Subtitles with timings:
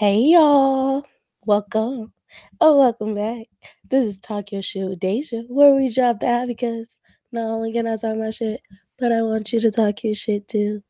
[0.00, 1.04] Hey y'all,
[1.44, 2.14] welcome.
[2.58, 3.48] Oh, welcome back.
[3.90, 6.98] This is Talk Your Shit with Deja, where we drop that because
[7.32, 8.62] not only can I talk my shit,
[8.98, 10.82] but I want you to talk your shit too.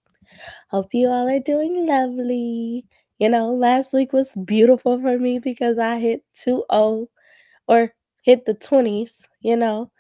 [0.69, 2.87] Hope you all are doing lovely.
[3.19, 7.09] You know, last week was beautiful for me because I hit 2-0
[7.67, 7.93] or
[8.23, 9.91] hit the 20s, you know.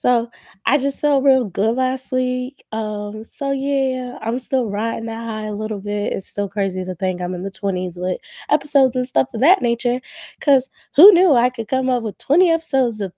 [0.00, 0.30] So
[0.64, 2.64] I just felt real good last week.
[2.72, 6.14] Um, so yeah, I'm still riding that high a little bit.
[6.14, 8.18] It's still crazy to think I'm in the 20s with
[8.48, 10.00] episodes and stuff of that nature.
[10.40, 13.12] Cause who knew I could come up with 20 episodes of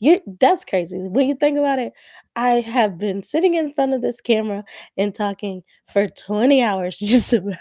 [0.00, 0.98] you that's crazy.
[0.98, 1.92] When you think about it,
[2.36, 4.64] I have been sitting in front of this camera
[4.96, 5.62] and talking
[5.92, 7.56] for 20 hours just about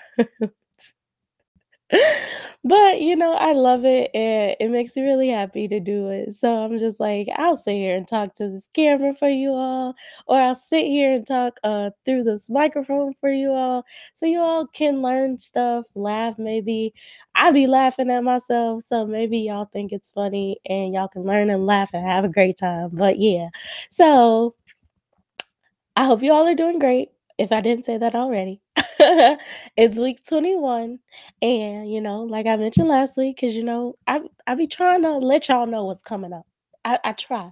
[2.64, 6.34] But, you know, I love it, and it makes me really happy to do it.
[6.36, 9.96] So I'm just like, I'll sit here and talk to this camera for you all,
[10.28, 13.84] or I'll sit here and talk uh, through this microphone for you all,
[14.14, 16.94] so you all can learn stuff, laugh maybe.
[17.34, 21.50] I be laughing at myself, so maybe y'all think it's funny, and y'all can learn
[21.50, 22.92] and laugh and have a great time.
[22.94, 23.50] But yeah,
[23.90, 24.54] so
[25.96, 28.61] I hope you all are doing great, if I didn't say that already.
[29.78, 31.00] It's week 21,
[31.42, 35.02] and, you know, like I mentioned last week, cause you know, I I be trying
[35.04, 36.46] to let y'all know what's coming up.
[36.86, 37.52] I I try.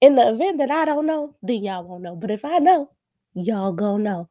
[0.00, 2.90] In the event that I don't know, then y'all won't know, but if I know,
[3.34, 4.28] y'all gonna know.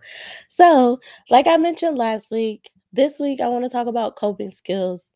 [0.50, 5.12] So, like I mentioned last week, this week I wanna talk about coping skills,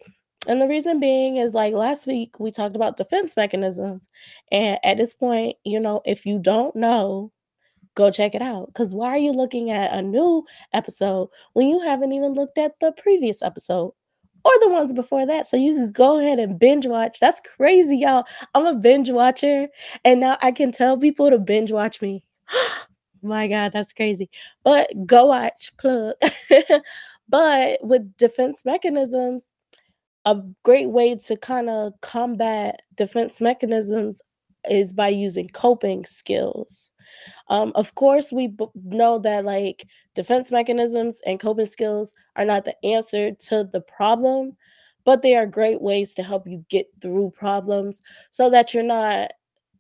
[0.48, 4.08] and the reason being is, like, last week we talked about defense mechanisms,
[4.52, 7.32] and at this point, you know, if you don't know
[7.98, 8.72] Go check it out.
[8.76, 12.74] Cause why are you looking at a new episode when you haven't even looked at
[12.80, 13.92] the previous episode
[14.46, 15.48] or the ones before that?
[15.48, 17.20] So you can go ahead and binge watch.
[17.20, 18.26] That's crazy, y'all.
[18.54, 19.68] I'm a binge watcher,
[20.06, 22.24] and now I can tell people to binge watch me.
[23.24, 24.30] My God, that's crazy.
[24.64, 26.14] But go watch, plug.
[27.30, 29.52] But with defense mechanisms,
[30.26, 34.22] a great way to kinda combat defense mechanisms
[34.70, 36.92] is by using coping skills.
[37.50, 42.66] Um, of course, we b- know that like defense mechanisms and coping skills are not
[42.66, 44.58] the answer to the problem,
[45.06, 48.02] but they are great ways to help you get through problems
[48.32, 49.32] so that you're not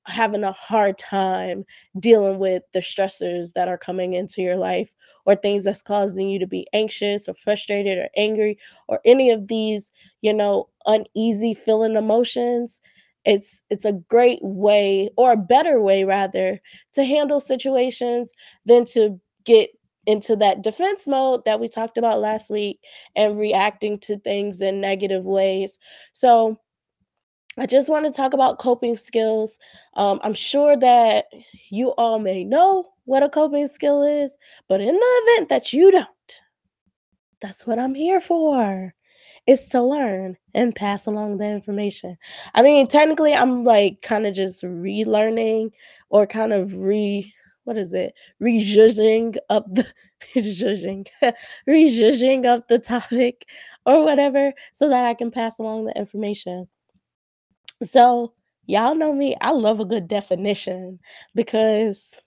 [0.06, 1.66] having a hard time
[2.00, 4.90] dealing with the stressors that are coming into your life
[5.26, 8.58] or things that's causing you to be anxious or frustrated or angry
[8.88, 12.80] or any of these, you know, uneasy feeling emotions.
[13.28, 16.62] It's it's a great way or a better way rather
[16.94, 18.32] to handle situations
[18.66, 19.70] than to get
[20.06, 22.80] into that defense mode that we talked about last week
[23.16, 25.78] and reacting to things in negative ways.
[26.14, 26.58] So,
[27.60, 29.60] I just want to talk about coping skills.
[29.96, 31.26] Um, I'm sure that
[31.70, 34.38] you all may know what a coping skill is,
[34.70, 36.08] but in the event that you don't,
[37.42, 38.94] that's what I'm here for.
[39.48, 42.18] Is to learn and pass along the information.
[42.54, 45.72] I mean, technically, I'm like kind of just relearning
[46.10, 48.14] or kind of re what is it?
[48.40, 49.88] Rejudging up the
[50.36, 51.06] rejudging
[51.68, 53.46] rejudging up the topic
[53.86, 56.68] or whatever so that I can pass along the information.
[57.84, 58.34] So,
[58.66, 61.00] y'all know me, I love a good definition
[61.36, 62.20] because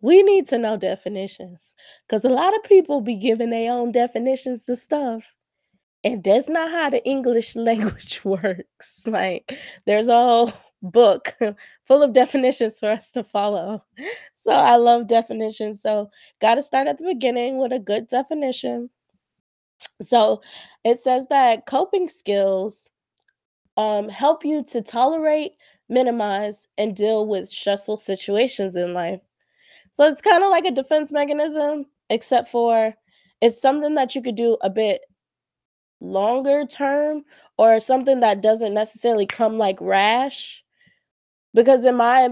[0.00, 1.66] we need to know definitions.
[2.06, 5.34] Because a lot of people be giving their own definitions to stuff,
[6.04, 9.06] and that's not how the English language works.
[9.06, 11.36] Like, there's a whole book
[11.86, 13.82] full of definitions for us to follow.
[14.42, 15.82] So, I love definitions.
[15.82, 16.10] So,
[16.40, 18.90] got to start at the beginning with a good definition.
[20.02, 20.42] So,
[20.84, 22.90] it says that coping skills
[23.76, 25.52] um, help you to tolerate,
[25.88, 29.20] minimize, and deal with stressful situations in life.
[29.92, 32.94] So it's kind of like a defense mechanism, except for
[33.40, 35.02] it's something that you could do a bit
[36.04, 37.24] longer term
[37.58, 40.64] or something that doesn't necessarily come like rash
[41.54, 42.30] because in my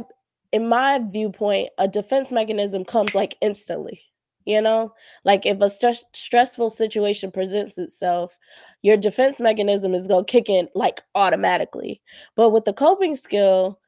[0.52, 4.02] in my viewpoint, a defense mechanism comes like instantly.
[4.44, 4.92] You know,
[5.24, 8.36] like if a stress stressful situation presents itself,
[8.82, 12.02] your defense mechanism is gonna kick in like automatically.
[12.34, 13.78] But with the coping skill,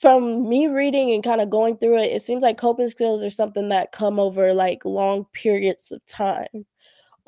[0.00, 3.30] from me reading and kind of going through it, it seems like coping skills are
[3.30, 6.66] something that come over like long periods of time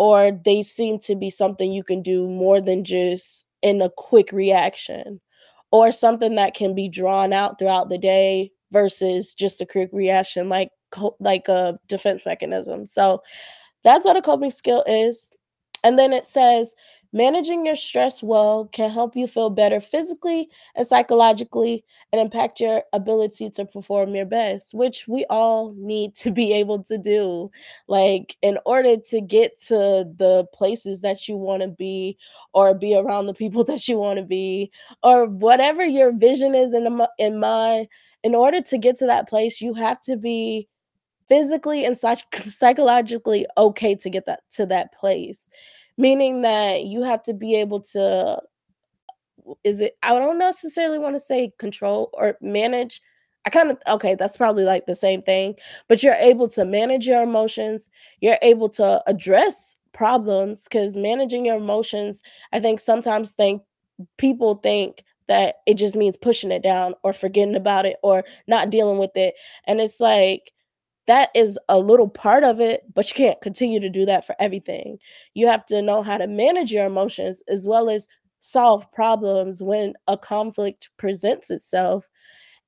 [0.01, 4.33] or they seem to be something you can do more than just in a quick
[4.33, 5.21] reaction
[5.73, 10.49] or something that can be drawn out throughout the day versus just a quick reaction
[10.49, 10.71] like
[11.21, 12.87] like a defense mechanism.
[12.87, 13.23] So
[13.85, 15.31] that's what a coping skill is.
[15.85, 16.75] And then it says
[17.13, 22.85] Managing your stress well can help you feel better physically and psychologically and impact your
[22.93, 27.51] ability to perform your best, which we all need to be able to do.
[27.89, 32.17] Like, in order to get to the places that you want to be,
[32.53, 34.71] or be around the people that you want to be,
[35.03, 37.89] or whatever your vision is in, the, in mind,
[38.23, 40.69] in order to get to that place, you have to be
[41.29, 45.49] physically and psych psychologically okay to get that to that place.
[46.01, 48.41] Meaning that you have to be able to
[49.65, 53.01] is it I don't necessarily want to say control or manage.
[53.47, 55.57] I kind of okay, that's probably like the same thing,
[55.89, 57.89] but you're able to manage your emotions.
[58.21, 63.63] You're able to address problems cuz managing your emotions, I think sometimes think
[64.19, 68.71] people think that it just means pushing it down or forgetting about it or not
[68.71, 69.35] dealing with it.
[69.67, 70.53] And it's like
[71.11, 74.37] that is a little part of it, but you can't continue to do that for
[74.39, 74.97] everything.
[75.35, 78.07] You have to know how to manage your emotions as well as
[78.39, 82.09] solve problems when a conflict presents itself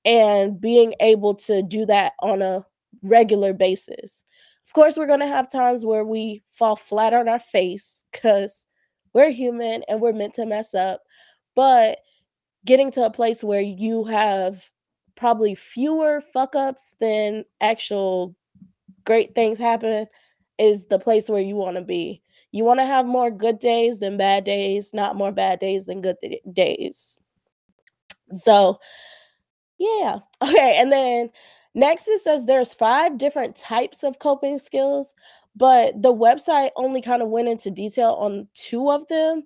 [0.04, 2.66] and being able to do that on a
[3.04, 4.24] regular basis.
[4.66, 8.66] Of course, we're going to have times where we fall flat on our face because
[9.12, 11.02] we're human and we're meant to mess up.
[11.54, 11.98] But
[12.64, 14.68] getting to a place where you have
[15.16, 18.34] probably fewer fuck ups than actual
[19.04, 20.06] great things happen
[20.58, 22.22] is the place where you wanna be.
[22.52, 26.16] You wanna have more good days than bad days, not more bad days than good
[26.22, 27.18] d days.
[28.38, 28.78] So,
[29.78, 30.20] yeah.
[30.42, 31.30] Okay, and then
[31.74, 35.14] next it says there's 5 different types of coping skills,
[35.56, 39.44] but the website only kinda went into detail on 2 of them.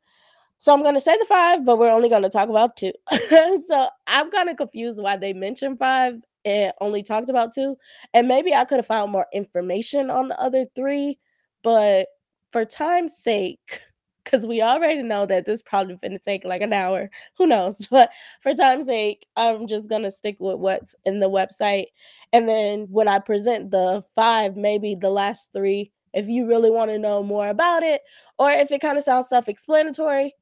[0.60, 2.92] So I'm gonna say the 5, but we're only gonna talk about 2.
[3.66, 6.14] So I'm kinda confused why they mentioned 5
[6.44, 7.76] and only talked about 2,
[8.14, 11.18] and maybe I could have found more information on the other 3,
[11.62, 12.08] but
[12.52, 13.80] for time's sake,
[14.24, 17.86] because we already know that this probably going to take like an hour, who knows?
[17.90, 18.10] But
[18.40, 21.86] for time's sake, I'm just gonna stick with what's in the website,
[22.32, 26.98] and then when I present the 5, maybe the last 3, if you really wanna
[26.98, 28.00] know more about it,
[28.38, 30.34] or if it kinda sounds self-explanatory,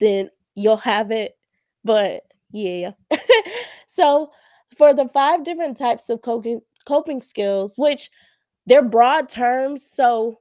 [0.00, 1.36] then you'll have it.
[1.84, 2.92] But yeah.
[3.86, 4.30] so
[4.76, 8.10] for the five different types of coping coping skills, which
[8.66, 10.40] they're broad terms, so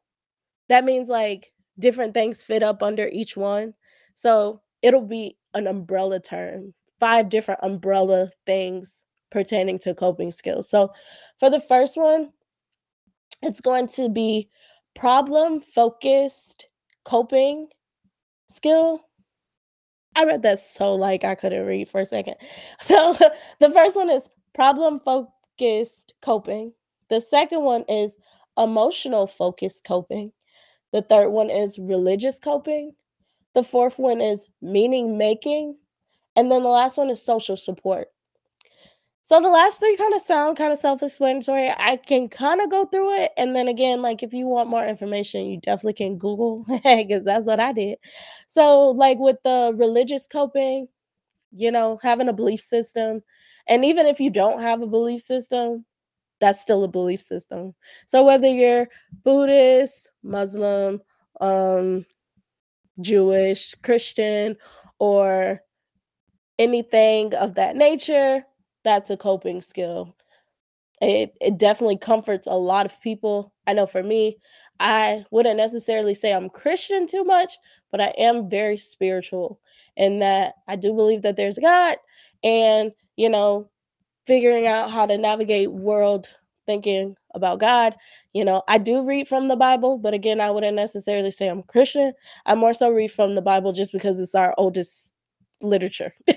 [0.70, 3.74] that means like different things fit up under each one.
[4.16, 10.70] So it'll be an umbrella term, five different umbrella things pertaining to coping skills.
[10.70, 10.92] So
[11.40, 12.32] for the first one,
[13.42, 14.50] it's going to be
[14.96, 16.68] problem focused
[17.04, 17.68] coping
[18.48, 19.05] skill
[20.16, 22.36] I read that so like I couldn't read for a second.
[22.82, 23.14] So
[23.60, 26.74] the first one is problem focused coping.
[27.10, 28.18] The second one is
[28.58, 30.32] emotional focused coping.
[30.92, 32.94] The third one is religious coping.
[33.54, 35.78] The fourth one is meaning making.
[36.36, 38.10] And then the last one is social support.
[39.28, 41.70] So the last 3 kinda sound kinda self-explanatory.
[41.76, 45.46] I can kinda go through it, and then again, like, if you want more information,
[45.48, 47.98] you definitely can Google, because that's what I did.
[48.50, 50.88] So, like, with the religious coping,
[51.52, 53.24] you know, having a belief system,
[53.68, 55.86] and even if you don't have a belief system,
[56.42, 57.76] that's still a belief system.
[58.08, 58.88] So whether you're
[59.24, 61.02] Buddhist, Muslim,
[61.42, 62.06] um,
[63.02, 64.58] Jewish, Christian,
[65.00, 65.62] or
[66.60, 68.46] anything of that nature,
[68.86, 70.16] that's a coping skill.
[71.02, 73.54] It it definitely comforts a lot of people.
[73.68, 74.38] I know for me,
[74.80, 77.58] I wouldn't necessarily say I'm Christian too much,
[77.92, 79.60] but I am very spiritual
[79.98, 81.98] in that I do believe that there's God
[82.44, 83.70] and, you know,
[84.28, 86.30] figuring out how to navigate world
[86.68, 87.96] thinking about God.
[88.34, 91.64] You know, I do read from the Bible, but again, I wouldn't necessarily say I'm
[91.64, 92.14] Christian.
[92.46, 95.14] I more so read from the Bible just because it's our oldest
[95.62, 96.14] literature.
[96.28, 96.34] so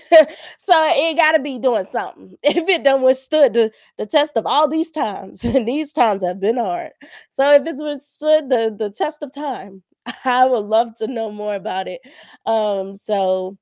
[0.73, 2.37] it got to be doing something.
[2.43, 6.41] If it done withstood the, the test of all these times, and these times have
[6.41, 6.93] been hard.
[7.31, 9.83] So if it's withstood the, the test of time,
[10.25, 12.01] I would love to know more about it.
[12.47, 13.59] Um, so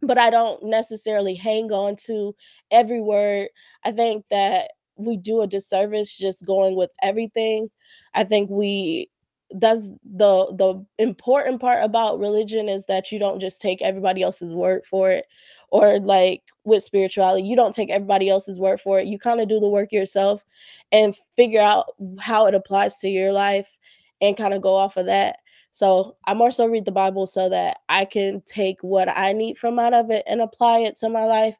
[0.00, 2.34] but I don't necessarily hang on to
[2.70, 3.48] every word.
[3.84, 7.70] I think that we do a disservice just going with everything.
[8.14, 9.10] I think we
[9.54, 14.52] that's the the important part about religion is that you don't just take everybody else's
[14.54, 15.26] word for it
[15.70, 19.48] or like with spirituality you don't take everybody else's word for it you kind of
[19.48, 20.44] do the work yourself
[20.92, 21.86] and figure out
[22.20, 23.76] how it applies to your life
[24.20, 25.36] and kind of go off of that
[25.72, 29.56] so I more so read the Bible so that I can take what I need
[29.56, 31.56] from out of it and apply it to my life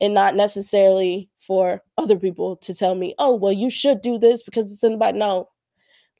[0.00, 4.42] and not necessarily for other people to tell me, oh, well, you should do this
[4.42, 5.18] because it's in the Bible.
[5.18, 5.48] No,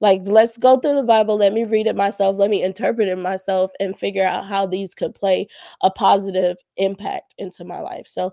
[0.00, 3.16] Like, let's go through the Bible, let me read it myself, let me interpret it
[3.18, 5.46] myself, and figure out how these could play
[5.82, 8.06] a positive impact into my life.
[8.08, 8.32] So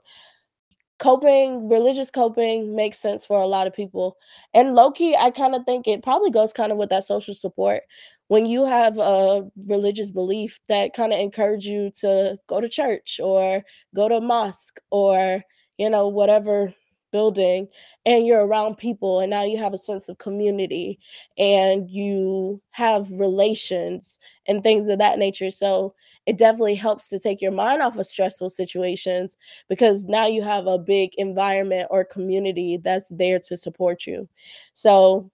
[1.00, 4.17] coping religious coping makes sense for a lot of people.
[4.53, 7.83] And low key, I kinda think it probably goes kinda with that social support.
[8.29, 13.63] When you have a religious belief that kinda encourage you to go to church or
[13.95, 15.43] go to mosque or,
[15.77, 16.74] you know, whatever
[17.11, 17.67] building,
[18.05, 20.99] and you're around people, and now you have a sense of community,
[21.37, 25.93] and you have relations and things of that nature, so
[26.25, 29.37] it definitely helps to take your mind off of stressful situations
[29.69, 34.27] because now you have a big environment or community that's there to support you.
[34.73, 35.31] So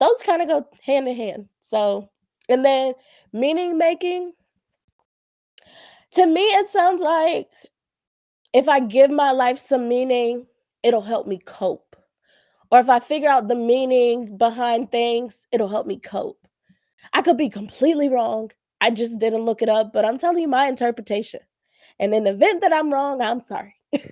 [0.00, 1.48] those kinda go hand in hand.
[1.60, 2.10] So
[2.48, 2.94] and then
[3.32, 4.32] meaning making
[6.12, 7.48] to me, it sounds like
[8.52, 10.46] if I give my life some meaning,
[10.86, 11.96] it'll help me cope.
[12.70, 16.46] Or if I figure out the meaning behind things, it'll help me cope.
[17.12, 18.50] I could be completely wrong.
[18.80, 21.40] I just didn't look it up, but I'm telling you my interpretation.
[21.98, 23.74] And in the event that I'm wrong, I'm sorry.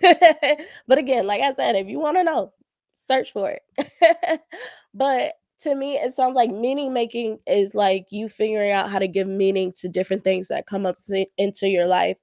[0.89, 2.53] But again, like I said, if you wanna know,
[2.97, 4.41] search for it.
[4.95, 9.09] But to me, it sounds like meaning making is like you figuring out how to
[9.09, 10.99] give meaning to different things that come up
[11.39, 12.17] into your life.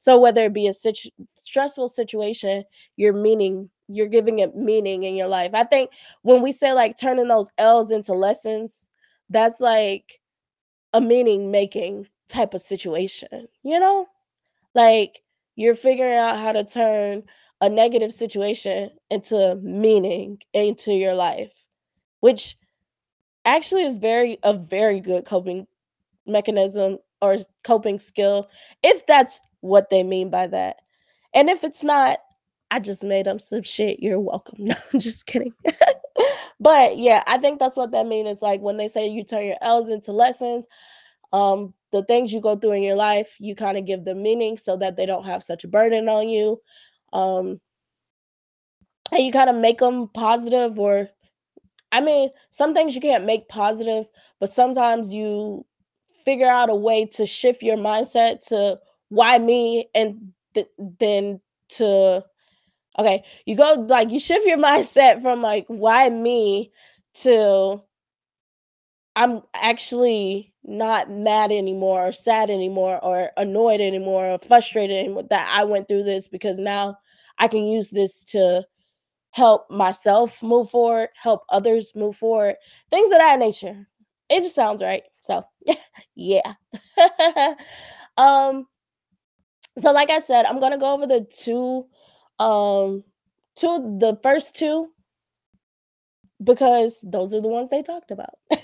[0.00, 2.64] So whether it be a situ stressful situation,
[2.96, 5.52] you're meaning you're giving it meaning in your life.
[5.54, 5.90] I think
[6.22, 8.86] when we say, like, turning those L's into lessons,
[9.30, 10.20] that's like
[10.92, 14.06] a meaning making type of situation, you know?
[14.74, 15.22] Like,
[15.56, 17.24] you're figuring out how to turn
[17.60, 21.52] a negative situation into meaning into your life,
[22.20, 22.56] which
[23.44, 25.66] actually is very a very good coping
[26.26, 28.48] mechanism or coping skill,
[28.82, 30.76] if that's what they mean by that.
[31.34, 32.18] And if it's not,
[32.70, 34.56] I just made up some shit, you're welcome.
[34.66, 35.52] No, I'm just kidding.
[36.60, 38.28] But, yeah, I think that's what that means.
[38.28, 40.66] it's like when they say you turn your L's into lessons,
[41.32, 44.76] um, the things you go through in your life, you kinda give them meaning so
[44.78, 46.60] that they don't have such a burden on you,
[47.12, 47.60] um
[49.12, 51.08] and you kinda make them positive or
[51.92, 54.06] I mean, some things you can't make positive,
[54.40, 55.66] but sometimes you
[56.24, 62.24] figure out a way to shift your mindset to, "Why me?" and th then to
[62.98, 66.72] okay, you go like, you shift your mindset from, like, "Why me?"
[67.22, 67.82] to
[69.16, 75.48] I'm actually not mad anymore or sad anymore or annoyed anymore or frustrated anymore that
[75.52, 76.98] I went through this because now
[77.38, 78.64] I can use this to
[79.32, 82.56] help myself move forward, help others move forward,
[82.90, 83.88] things of that nature.
[84.30, 85.04] It just sounds right.
[85.22, 85.44] So,
[86.16, 86.54] yeah.
[88.18, 88.66] Um
[89.78, 91.86] so like I said, I'm gonna go over the 2,
[92.38, 93.04] um,
[93.56, 94.88] 2 the first 2
[96.42, 98.34] because those are the ones they talked about.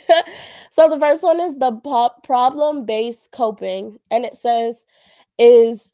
[0.74, 4.84] So the first one is the po problem-based coping, and it says,
[5.38, 5.88] is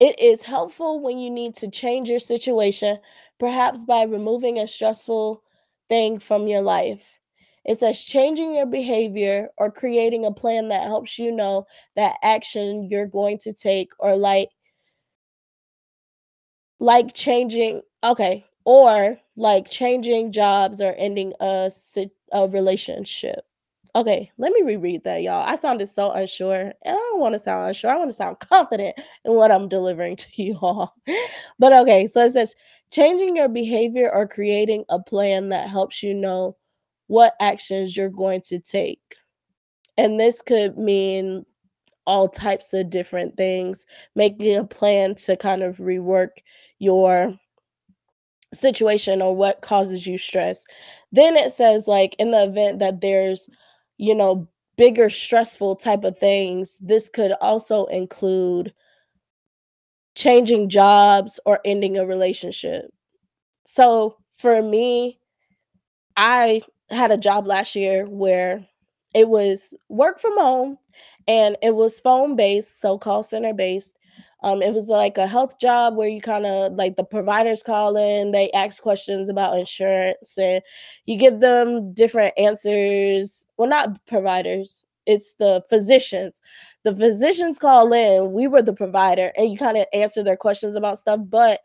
[0.00, 2.98] it is helpful when you need to change your situation,
[3.40, 5.42] perhaps by removing a stressful
[5.88, 7.18] thing from your life.
[7.64, 12.88] It says changing your behavior or creating a plan that helps you know that action
[12.88, 14.50] you're going to take or like
[16.80, 21.70] like changing okay, or like changing jobs or ending a
[22.32, 23.44] a relationship.
[23.96, 25.42] Okay, let me reread that, y'all.
[25.46, 29.34] I sounded so unsure, and I don't wanna sound unsure, I wanna sound confident in
[29.34, 30.94] what I'm delivering to you all.
[31.58, 32.54] But okay, so it says,
[32.92, 36.56] changing your behavior or creating a plan that helps you know
[37.08, 39.00] what actions you're going to take.
[39.96, 41.44] And this could mean
[42.06, 46.30] all types of different things, making a plan to kind of rework
[46.78, 47.38] your
[48.54, 50.64] situation or what causes you stress.
[51.12, 53.48] Then it says, like, in the event that there's,
[53.98, 58.72] you know, bigger stressful type of things, this could also include
[60.14, 62.90] changing jobs or ending a relationship.
[63.66, 65.18] So, for me,
[66.16, 68.66] I had a job last year where
[69.14, 70.78] it was work from home,
[71.26, 73.97] and it was phone-based, so call center based.
[74.42, 78.30] Um, it was like a health job where you kinda like, the providers call in,
[78.30, 80.62] they ask questions about insurance, and
[81.06, 86.40] you give them different answers well, not providers, it's the physicians.
[86.84, 90.98] The physicians call in, we were the provider, and you kinda answer their questions about
[91.00, 91.60] stuff, but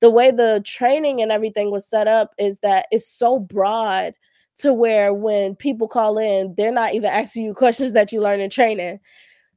[0.00, 4.14] the way the training and everything was set up is that it's so broad
[4.58, 8.40] to where when people call in, they're not even asking you questions that you learn
[8.40, 9.00] in training.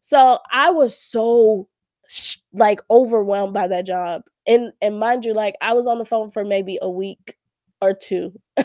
[0.01, 1.67] So, I was so
[2.53, 6.31] like, overwhelmed by that job, and and mind you, like, I was on the phone
[6.31, 7.37] for maybe a week
[7.81, 8.33] or 2.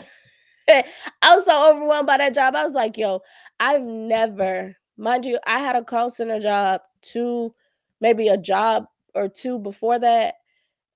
[0.69, 2.55] I was so overwhelmed by that job.
[2.55, 3.21] I was like, "Yo,
[3.59, 7.53] I've never" mind you, I had a call center job 2
[8.01, 8.85] maybe a job
[9.15, 10.35] or 2 before that,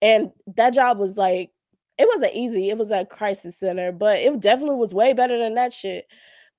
[0.02, 1.52] and that job was like
[1.98, 5.56] it wasn't easy, it was a crisis center, but it definitely was way better than
[5.56, 6.06] that shit.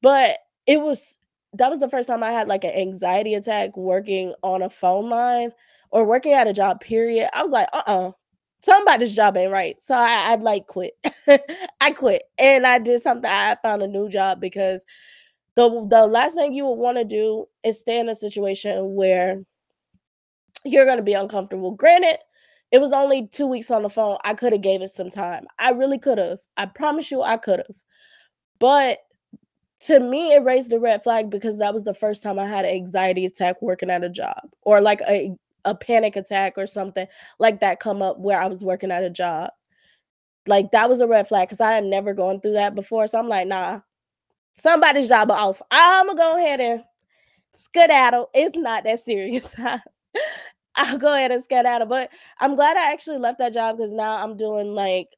[0.03, 1.19] But it was
[1.55, 5.11] that was the first time I had, like, an anxiety attack working on a phone
[5.11, 5.53] line
[5.93, 7.31] or working at a job, period.
[7.35, 8.13] I was like, "Uh-uh,
[8.65, 10.95] something about this job ain't right." So I I, like, quit.
[11.81, 14.85] I quit, and I did something I found a new job because
[15.57, 19.43] the the last thing you would wanna do is stay in a situation where
[20.65, 21.73] you're gonna be uncomfortable.
[21.73, 22.19] Granted,
[22.71, 25.47] it was only 2 weeks on the phone, I coulda gave it some time.
[25.59, 26.39] I really could've.
[26.57, 27.67] I promise you I could've.
[28.61, 28.99] But
[29.83, 32.65] to me, it raised a red flag because that was the first time I had
[32.65, 35.33] an anxiety attack working at a job or, like, a
[35.65, 37.07] a panic attack or something
[37.39, 39.51] like that come up where I was working at a job.
[40.47, 43.19] Like, that was a red flag because I had never gone through that before, so
[43.21, 43.81] I'm like, "Nah,
[44.57, 45.63] somebody's job off.
[45.73, 46.85] Imma go ahead and
[47.55, 48.31] skedaddle.
[48.35, 49.57] It's not that serious."
[50.77, 54.23] I'll go ahead and skedaddle, but I'm glad I actually left that job because now
[54.25, 55.09] I'm doing, like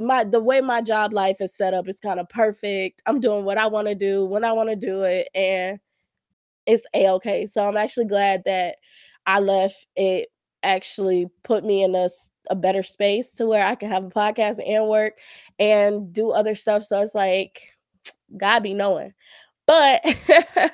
[0.00, 3.02] my the way my job life is set up is kinda perfect.
[3.06, 5.80] I'm doing what I wanna do when I wanna do it, and
[6.66, 7.46] it's A-okay.
[7.46, 8.76] So I'm actually glad that
[9.36, 9.86] I left.
[9.96, 10.28] It
[10.62, 12.08] actually put me in a,
[12.50, 15.14] a better space to where I can have a podcast and work
[15.58, 17.62] and do other stuff, so it's like,
[18.36, 19.12] God be knowing.
[19.66, 20.02] But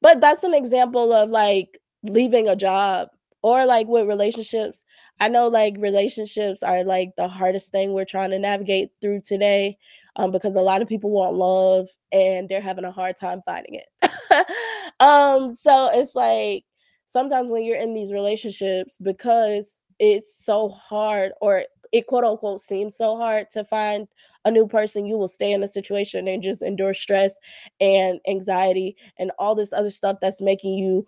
[0.00, 3.08] but that's an example of, like, leaving a job
[3.42, 4.84] or, like, with relationships.
[5.20, 9.78] I know, like, relationships are, like, the hardest thing we're trying to navigate through today,
[10.16, 13.74] um, because a lot of people want love, and they're having a hard time finding
[13.76, 14.10] it.
[14.98, 16.64] Um, so it's like,
[17.06, 22.96] sometimes when you're in these relationships, because it's so hard or it quote, unquote, "seems
[22.96, 24.08] so hard" to find
[24.44, 27.38] a new person, you will stay in a situation and just endure stress
[27.80, 31.06] and anxiety and all this other stuff that's making you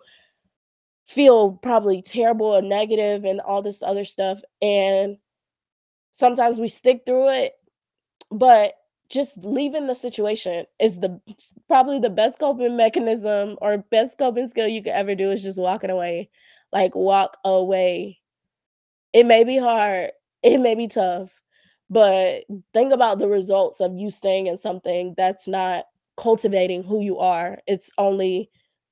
[1.07, 5.17] feel probably terrible and negative and all this other stuff, and
[6.11, 7.53] sometimes we stick through it,
[8.31, 8.73] but
[9.09, 11.19] just leaving the situation is the
[11.67, 15.59] probably the best coping mechanism or best coping skill you could ever do is just
[15.59, 16.29] walking away.
[16.71, 18.19] Like, walk away.
[19.13, 20.11] It may be hard,
[20.43, 21.31] it may be tough,
[21.89, 22.43] but
[22.73, 25.85] think about the results of you staying in something that's not
[26.17, 27.59] cultivating who you are.
[27.67, 28.49] It's only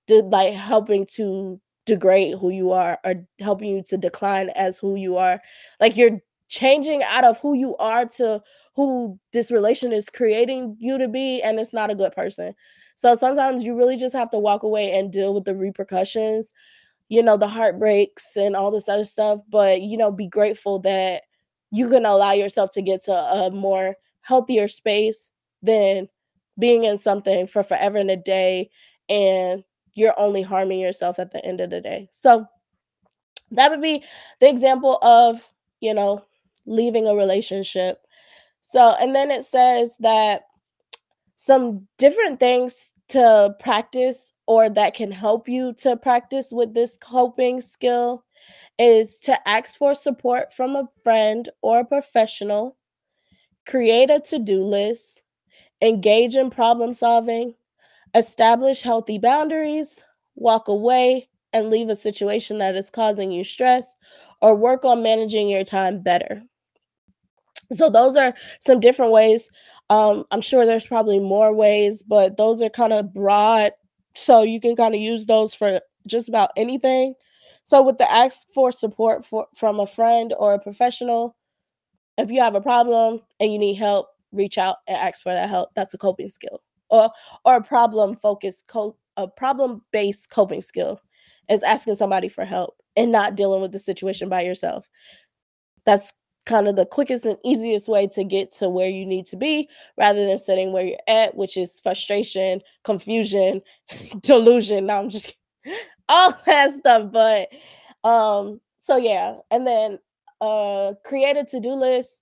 [0.08, 4.95] d like, helping to degrade who you are or helping you to decline as who
[4.95, 5.41] you are.
[5.80, 8.41] Like, you're changing out of who you are to
[8.77, 12.55] who this relation is creating you to be, and it's not a good person.
[12.95, 16.53] So sometimes you really just have to walk away and deal with the repercussions,
[17.09, 21.23] you know, the heartbreaks and all this other stuff, but, you know, be grateful that
[21.71, 25.31] you can allow yourself to get to a more healthier space
[25.63, 26.07] than
[26.59, 28.69] being in something for forever and a day,
[29.09, 29.63] and
[29.93, 32.09] you're only harming yourself at the end of the day.
[32.11, 32.45] So,
[33.51, 34.03] that would be
[34.39, 35.41] the example of,
[35.79, 36.23] you know,
[36.65, 38.06] leaving a relationship.
[38.67, 40.43] So and then it says that
[41.38, 47.62] some different things to practice or that can help you to practice with this coping
[47.62, 48.25] skill
[48.77, 52.75] is to ask for support from a friend or a professional,
[53.65, 55.21] create a to-do list,
[55.82, 57.56] engage in problem solving,
[58.13, 60.03] establish healthy boundaries,
[60.36, 63.93] walk away, and leave a situation that is causing you stress,
[64.41, 66.43] or work on managing your time better.
[67.71, 69.49] So those are some different ways.
[69.89, 73.73] Um, I'm sure there's probably more ways, but those are kinda broad,
[74.15, 77.15] so you can kinda use those for just about anything.
[77.63, 81.36] So with the ask for support for from a friend or a professional,
[82.17, 85.49] if you have a problem and you need help, reach out and ask for that
[85.49, 85.71] help.
[85.75, 86.62] That's a coping skill.
[86.89, 87.12] Or
[87.45, 91.01] or a problem-focused co a problem-based coping skill
[91.49, 94.89] is asking somebody for help and not dealing with the situation by yourself.
[95.86, 96.13] That's
[96.47, 100.25] kinda the quickest and easiest way to get to where you need to be rather
[100.25, 103.62] than sitting where you're at, which is frustration, confusion,
[104.21, 105.36] delusion no, I'm just
[106.10, 107.49] all that stuff, but,
[108.10, 109.99] um, so yeah, and then,
[110.41, 112.21] uh, create a to-do list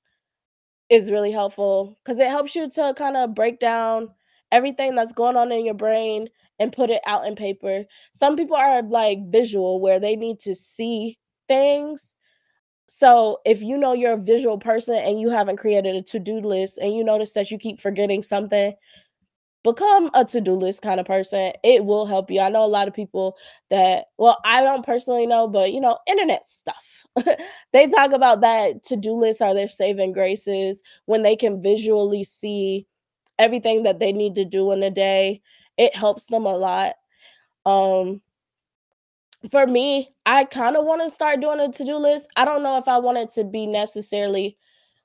[0.89, 4.09] is really helpful because it helps you to kinda break down
[4.51, 7.85] everything that's going on in your brain and put it out in paper.
[8.13, 11.17] Some people are, like, visual where they need to see
[11.49, 12.14] things.
[12.89, 16.77] So, if you know you're a visual person and you haven't created a to-do list
[16.77, 18.73] and you notice that you keep forgetting something,
[19.63, 21.53] become a to-do list kinda person.
[21.63, 22.41] It will help you.
[22.41, 23.37] I know a lot of people
[23.71, 27.05] that well, I don't personally know, but, you know, internet stuff.
[27.73, 32.87] They talk about that to-do lists are their saving graces when they can visually see
[33.39, 35.41] everything that they need to do in a day.
[35.77, 36.95] It helps them a lot.
[37.65, 38.21] Um
[39.51, 42.27] for me, I kinda wanna start doing a to-do list.
[42.36, 44.58] I don't know if I want it to be necessarily,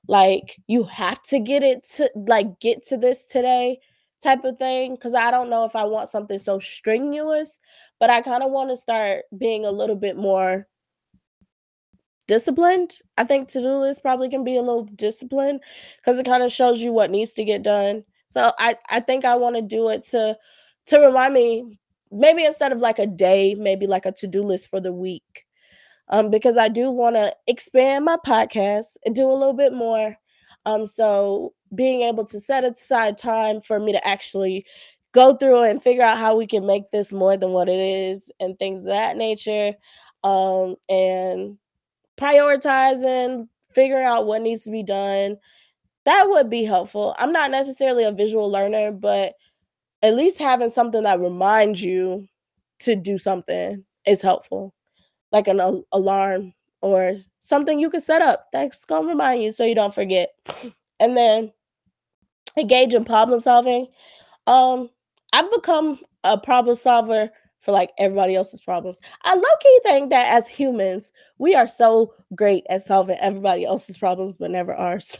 [0.07, 3.79] like, you have to get it to like, get to this today
[4.23, 7.59] type of thing cuz I don't know if I want something so strenuous,
[7.99, 10.67] but I kinda wanna start being a little bit more
[12.27, 12.91] disciplined.
[13.17, 15.61] I think to-do list probably can be a little disciplined
[16.05, 18.05] cuz it kinda shows you what needs to get done.
[18.29, 20.37] So I I think I wanna do it to
[20.87, 21.79] to remind me
[22.11, 25.45] maybe instead of, like, a day, maybe, like, a to-do list for the week.
[26.09, 30.17] Um, because I do wanna expand my podcast and do a little bit more.
[30.65, 34.65] Um, so being able to set aside time for me to actually
[35.13, 38.29] go through and figure out how we can make this more than what it is
[38.39, 39.73] and things of that nature,
[40.23, 41.57] um, and
[42.17, 45.37] prioritizing, figuring out what needs to be done,
[46.05, 47.15] that would be helpful.
[47.17, 49.35] I'm not necessarily a visual learner, but
[50.03, 52.27] at least having something that reminds you
[52.79, 54.73] to do something is helpful,
[55.31, 59.63] like an al alarm or something you can set up that's gonna remind you so
[59.65, 60.29] you don't forget.
[61.01, 61.51] And then
[62.57, 63.87] engage in problem solving.
[64.47, 64.89] Um,
[65.33, 67.29] I've become a problem solver
[67.61, 68.99] for, like, everybody else's problems.
[69.23, 74.37] I low-key think that as humans, we are so great at solving everybody else's problems,
[74.37, 75.17] but never ours.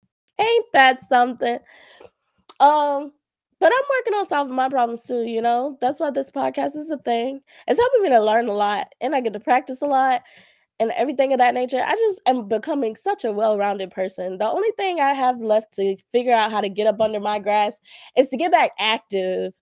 [0.40, 1.58] Ain't that something?
[2.60, 3.12] Um,
[3.64, 5.78] but I'm working on solving my problems too, you know?
[5.80, 7.40] That's why this podcast is a thing.
[7.66, 10.20] It's helping me to learn a lot, and I get to practice a lot
[10.78, 11.82] and everything of that nature.
[11.82, 14.36] I just am becoming such a well-rounded person.
[14.36, 17.38] The only thing I have left to figure out how to get up under my
[17.38, 17.80] grass
[18.18, 19.54] is to get back active.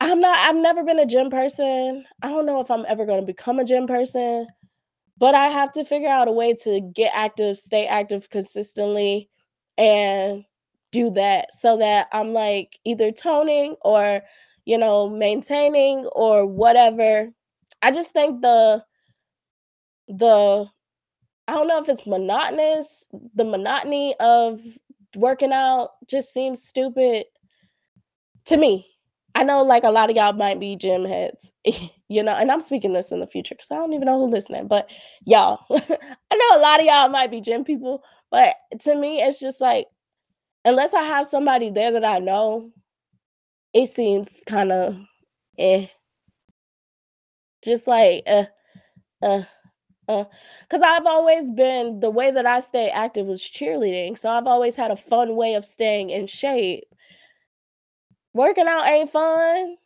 [0.00, 2.04] I'm not I've never been a gym person.
[2.20, 4.48] I don't know if I'm ever gonna become a gym person,
[5.16, 9.30] but I have to figure out a way to get active, stay active consistently,
[9.78, 10.44] and
[10.94, 14.22] do that so that I'm, like, either toning or,
[14.66, 17.30] you know, maintaining or whatever.
[17.82, 18.84] I just think the
[20.08, 20.66] the
[21.48, 23.04] I don't know if it's monotonous
[23.34, 24.60] the monotony of
[25.16, 27.26] working out just seems stupid
[28.46, 28.86] to me.
[29.36, 31.52] I know, like, a lot of y'all might be gym heads,
[32.08, 34.32] you know, and I'm speaking this in the future because I don't even know who's
[34.32, 34.88] listening, but
[35.24, 39.40] y'all, I know a lot of y'all might be gym people, but to me, it's
[39.40, 39.86] just like,
[40.64, 42.70] unless I have somebody there that I know,
[43.74, 45.06] it seems kinda,
[45.58, 45.88] "Eh."
[47.62, 48.44] Just like, "Uh,
[49.22, 49.42] uh,
[50.08, 50.24] uh,"
[50.70, 54.76] 'cause I've always been the way that I stay active was cheerleading, so I've always
[54.76, 56.84] had a fun way of staying in shape.
[58.34, 59.76] Working out ain't fun.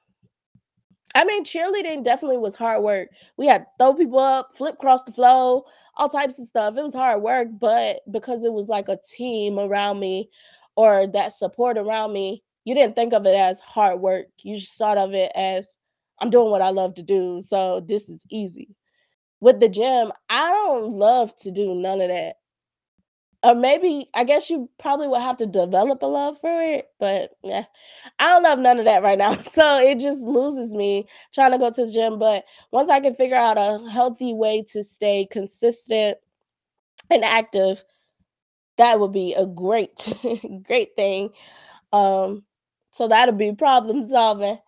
[1.14, 3.08] I mean, cheerleading definitely was hard work.
[3.36, 5.64] We had throw people up, flip across the flow,
[5.96, 6.76] all types of stuff.
[6.76, 10.30] It was hard work, but because it was like a team around me
[10.78, 14.28] or that support around me, you didn't think of it as hard work.
[14.44, 15.76] You just thought of it as,
[16.20, 18.76] "I'm doing what I love to do, so this is easy."
[19.40, 22.36] With the gym, I don't love to do none of that.
[23.44, 27.30] Or maybe I guess you probably would have to develop a love for it, but,
[27.44, 27.64] yeah,
[28.18, 31.58] I don't love none of that right now, so it just loses me trying to
[31.58, 35.26] go to the gym, but once I can figure out a healthy way to stay
[35.30, 36.18] consistent
[37.10, 37.84] and active,
[38.78, 40.12] that would be a great,
[40.64, 41.30] great thing.
[41.92, 42.44] Um,
[42.90, 44.58] so that'll be problem solving.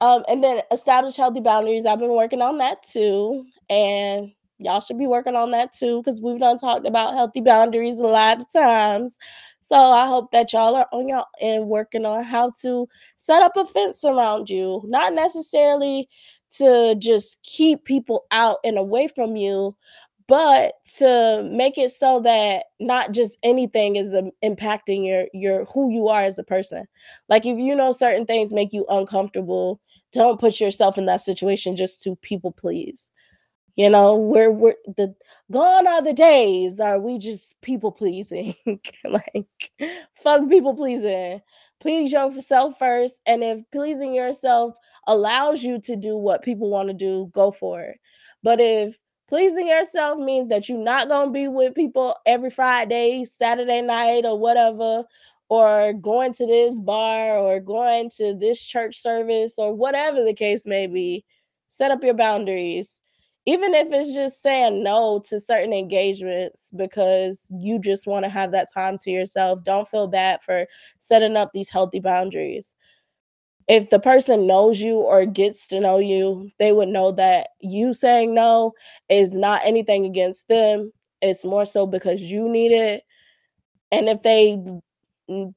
[0.00, 4.98] Um, and then establish healthy boundaries, I've been working on that too, and y'all should
[4.98, 8.52] be working on that too, because we've done talked about healthy boundaries a lot of
[8.52, 9.16] times.
[9.66, 13.56] So I hope that y'all are on your end working on how to set up
[13.56, 16.08] a fence around you, not necessarily
[16.56, 19.74] to just keep people out and away from you,
[20.28, 25.90] but to make it so that not just anything is, um, impacting your your who
[25.92, 26.86] you are as a person.
[27.28, 29.80] Like, if you know certain things make you uncomfortable,
[30.12, 33.10] don't put yourself in that situation just to people please.
[33.76, 35.14] You know, we're we're the
[35.50, 38.54] gone are the days are we just people pleasing,
[39.04, 39.72] like,
[40.22, 41.40] fuck people pleasing.
[41.80, 44.76] Please yourself first, and if pleasing yourself
[45.08, 47.98] allows you to do what people wanna do, go for it.
[48.44, 53.80] But if pleasing yourself means that you're not gonna be with people every Friday, Saturday
[53.82, 55.04] night, or whatever,
[55.48, 60.66] or going to this bar, or going to this church service, or whatever the case
[60.66, 61.24] may be,
[61.68, 63.00] set up your boundaries.
[63.46, 68.68] Even if it's just saying no to certain engagements because you just wanna have that
[68.72, 70.66] time to yourself, don't feel bad for
[70.98, 72.74] setting up these healthy boundaries.
[73.68, 77.94] If the person knows you or gets to know you, they would know that you
[77.94, 78.72] saying no
[79.08, 83.02] is not anything against them, it's more so because you need it,
[83.92, 84.58] and if they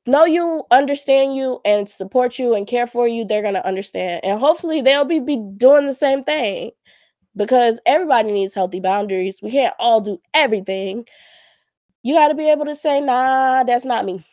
[0.06, 4.39] know you, understand you, and support you, and care for you, they're gonna understand, and
[4.39, 6.72] hopefully they'll be be doing the same thing
[7.36, 9.41] because everybody needs healthy boundaries.
[9.43, 11.06] We can't all do everything.
[12.04, 14.26] You gotta be able to say, "Nah, that's not me."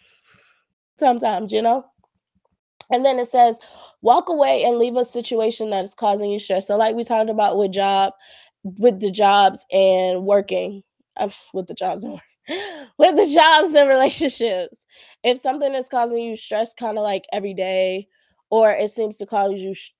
[0.98, 1.84] Sometimes, you know?
[2.90, 3.58] And then it says,
[4.02, 7.30] "Walk away and leave a situation that is causing you stress." So, like we talked
[7.30, 8.12] about with job
[8.64, 10.82] with the jobs and working,
[11.54, 12.20] with the jobs and
[12.98, 14.84] with the jobs and relationships.
[15.22, 18.08] If something is causing you stress kinda like every day,
[18.50, 19.90] or it seems to cause you sh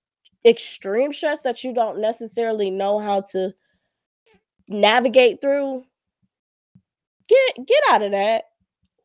[0.46, 3.54] extreme stress that you don't necessarily know how to
[4.68, 5.84] navigate through
[7.28, 8.44] get get out of that.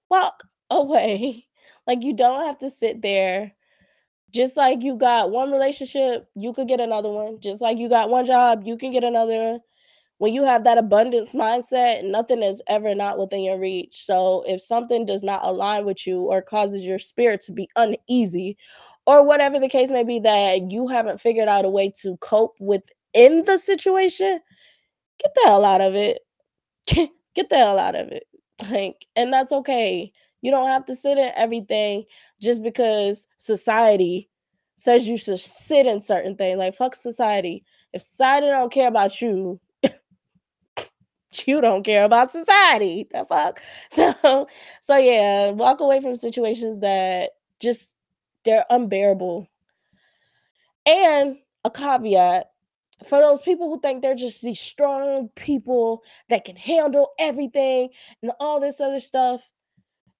[0.09, 1.45] Walk away.
[1.87, 3.53] Like, you don't have to sit there.
[4.33, 7.39] Just like you got 1 relationship, you could get another one.
[7.39, 9.59] Just like you got 1 job, you can get another.
[10.19, 14.05] When you have that abundance mindset, nothing is ever not within your reach.
[14.05, 18.57] So, if something does not align with you or causes your spirit to be uneasy,
[19.07, 22.55] or whatever the case may be that you haven't figured out a way to cope
[22.59, 24.39] within the situation,
[25.19, 26.19] get the hell out of it.
[27.35, 28.23] Get the hell out of it.
[28.69, 30.11] Like, and that's okay.
[30.41, 32.05] You don't have to sit in everything
[32.41, 34.29] just because society
[34.77, 36.57] says you should sit in certain things.
[36.57, 37.63] Like, fuck society.
[37.93, 39.59] If society don't care about you
[41.45, 43.07] you don't care about society.
[43.11, 43.61] The fuck?
[43.91, 44.47] So
[44.81, 47.95] so, yeah, walk away from situations that just
[48.45, 49.47] they're unbearable.
[50.85, 52.49] And a caveat,
[53.07, 57.89] for those people who think they're just these strong people that can handle everything
[58.21, 59.49] and all this other stuff,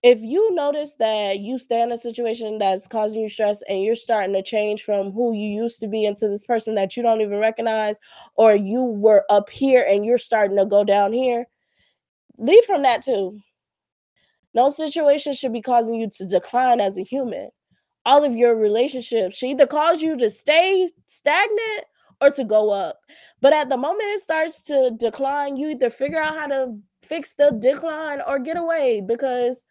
[0.02, 3.96] if you notice that you stay in a situation that's causing you stress and you're
[3.96, 7.22] starting to change from who you used to be into this person that you don't
[7.22, 8.00] even recognize,
[8.36, 11.48] or you were up here and you're starting to go down here,
[12.38, 13.40] leave from that too.
[14.54, 17.50] No situation should be causing you to decline as a human.
[18.06, 21.86] All of your relationships should either cause you to stay stagnant
[22.22, 23.00] or to go up.
[23.42, 27.36] But at the moment it starts to decline, you either figure out how to fix
[27.36, 29.64] the decline or get away because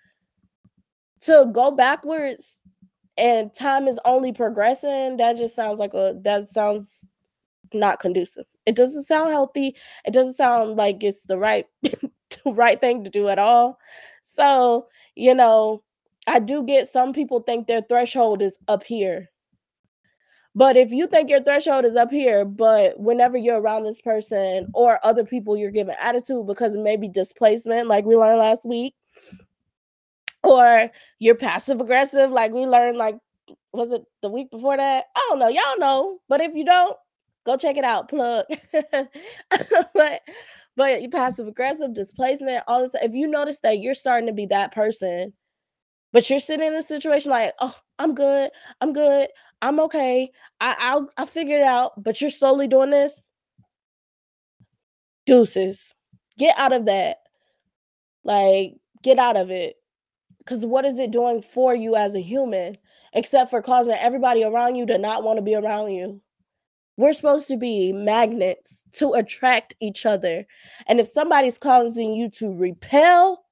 [1.20, 2.62] to go backwards
[3.16, 7.04] and time is only progressing, that just sounds like a that sounds
[7.74, 8.46] not conducive.
[8.66, 9.76] It doesn't sound healthy.
[10.04, 12.02] It doesn't sound like it's the right the
[12.46, 13.78] right thing to do at all.
[14.36, 15.82] So, you know,
[16.26, 19.30] I do get some people think their threshold is up here.
[20.54, 24.68] But if you think your threshold is up here, but whenever you're around this person
[24.74, 28.64] or other people, you're giving attitude because it may be displacement, like we learned last
[28.66, 28.94] week
[30.44, 33.16] or you're passive aggressive, like we learned, like
[33.72, 35.06] was it the week before that?
[35.16, 36.96] I don't know, y'all know, but if you don't,
[37.46, 38.46] go check it out, plug.
[39.94, 40.20] But
[40.76, 44.46] but you passive aggressive, displacement, all this if you notice that you're starting to be
[44.46, 45.32] that person,
[46.12, 49.28] but you're sitting in a situation like, "Oh, I'm good, I'm good,
[49.62, 53.28] I'm okay, I I'll I'll figure it out," but you're slowly doing this
[55.26, 55.94] deuces.
[56.38, 57.18] Get out of that.
[58.24, 59.76] Like, get out of it.
[60.48, 62.78] 'Cause what is it doing for you as a human,
[63.12, 66.22] except for causing everybody around you to not wanna be around you?
[66.98, 70.46] We're supposed to be magnets to attract each other,
[70.88, 73.44] and if somebody's causing you to repel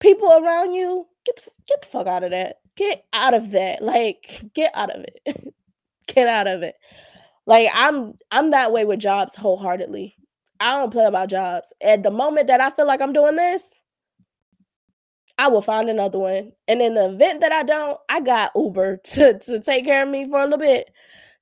[0.00, 2.56] people around you, get the get the fuck out of that.
[2.76, 5.54] Get out of that, like, get out of it.
[6.08, 6.74] Get out of it.
[7.46, 10.16] Like, I'm I'm that way with jobs wholeheartedly.
[10.60, 11.72] I don't play about jobs.
[11.82, 13.79] At the moment that I feel like I'm doing this
[15.40, 18.98] I will find another one, and in the event that I don't, I got Uber
[19.04, 20.90] to to take care of me for a little bit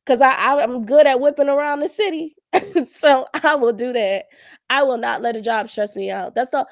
[0.07, 2.37] 'cause I I I'm good at whipping around the city,
[2.95, 4.27] so I will do that.
[4.71, 6.35] I will not let a job stress me out.
[6.37, 6.67] That's the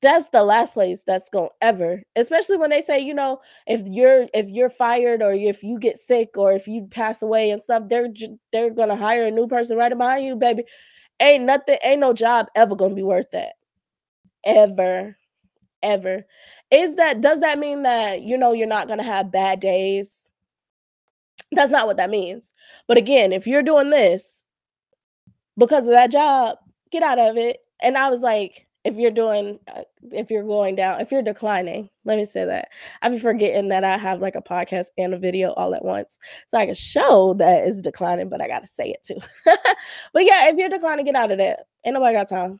[0.00, 4.26] that's the last place that's gon ever especially when they say, you know, if you're
[4.32, 7.84] if you're fired or if you get sick or if you pass away and stuff,
[7.88, 8.08] they're
[8.52, 10.64] they're gonna hire a new person right behind you, baby.
[11.20, 13.54] Ain't nothing ain't no job ever gonna be worth that.
[14.44, 15.16] Ever.
[15.82, 16.24] Ever.
[16.70, 20.28] Is that does that mean that, you know, you're not gonna have bad days?
[21.52, 22.52] That's not what that means.
[22.86, 24.44] But again, if you're doing this
[25.56, 26.58] because of that job,
[26.90, 27.58] get out of it.
[27.82, 31.90] And I was like, if you're doing, uh, if you're going down, if you're declining,
[32.04, 32.68] let me say that.
[33.02, 36.18] I've been forgetting that I have, like, a podcast and a video all at once,
[36.46, 39.18] so I can show that it's declining, but I gotta say it too.
[40.12, 41.66] But yeah, if you're declining, get out of that.
[41.84, 42.58] Ain't nobody got time.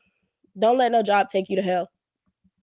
[0.57, 1.89] Don't let no job take you to hell.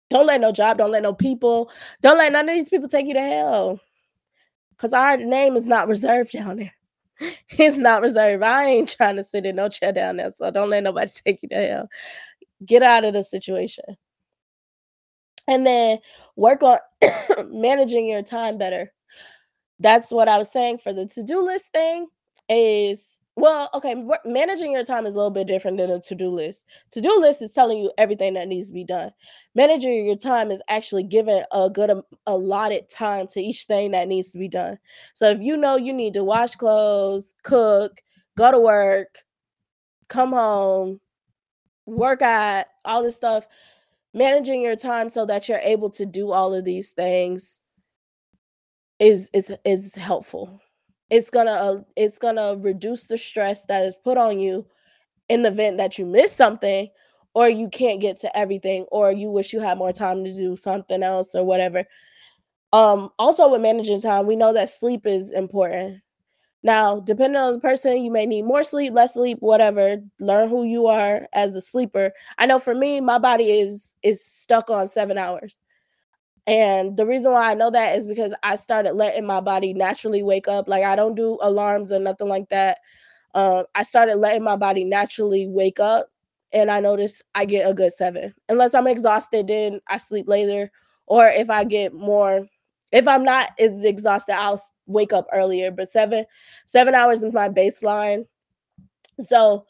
[0.10, 1.69] Don't let no job, don't let no people,
[2.02, 3.80] don't let none of these people take you to hell.
[4.78, 6.74] Cause our name is not reserved down there.
[7.50, 8.43] It's not reserved.
[8.43, 11.43] I ain't trying to sit in no chair down there, so don't let nobody take
[11.43, 11.89] you to hell.
[12.65, 13.84] Get out of the situation.
[15.48, 16.00] And then
[16.38, 16.80] work on
[17.48, 18.93] managing your time better.
[19.80, 22.08] That's what I was saying for the to-do list thing
[22.48, 26.63] is well, okay, managing your time is a little bit different than a to-do list.
[26.91, 29.12] To-do list is telling you everything that needs to be done.
[29.56, 31.91] Managing your time is actually giving a good
[32.28, 34.78] allotted time to each thing that needs to be done.
[35.13, 38.02] So if you know you need to wash clothes, cook,
[38.38, 39.19] go to work,
[40.08, 40.99] come home,
[41.86, 43.47] work out, all this stuff,
[44.13, 47.62] managing your time so that you're able to do all of these things
[48.99, 50.62] is is is helpful.
[51.10, 54.65] It's gonna, uh it's gonna reduce the stress that is put on you
[55.30, 56.89] in the event that you miss something
[57.34, 60.56] or you can't get to everything or you wish you had more time to do
[60.56, 61.86] something else or whatever.
[62.74, 66.02] Um, also with managing time, we know that sleep is important.
[66.63, 69.98] Now, depending on the person, you may need more sleep, less sleep, whatever.
[70.19, 72.12] Learn who you are as a sleeper.
[72.38, 75.60] I know for me, my body is is stuck on 7 hours.
[76.50, 80.24] And the reason why I know that is because I started letting my body naturally
[80.24, 80.68] wake up.
[80.68, 82.80] Like I don't do alarms or nothing like that.
[83.36, 86.10] Um, I started letting my body naturally wake up
[86.52, 88.34] and I notice I get a good 7.
[88.50, 90.72] Unless I'm exhausted, then I sleep later.
[91.06, 92.48] Or if I get more
[92.92, 96.26] if I'm not as exhausted, I'll wake up earlier, but 7
[96.66, 98.26] 7 hours is my baseline.
[99.20, 99.66] So,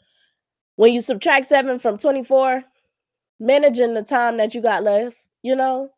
[0.77, 2.63] when you subtract 7 from 24,
[3.41, 5.89] managing the time that you got left, you know?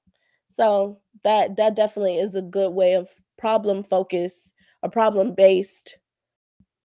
[0.52, 5.98] So, that that definitely is a good way of problem focus or problem-based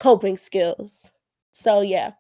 [0.00, 1.10] coping skills.
[1.52, 2.12] So, yeah.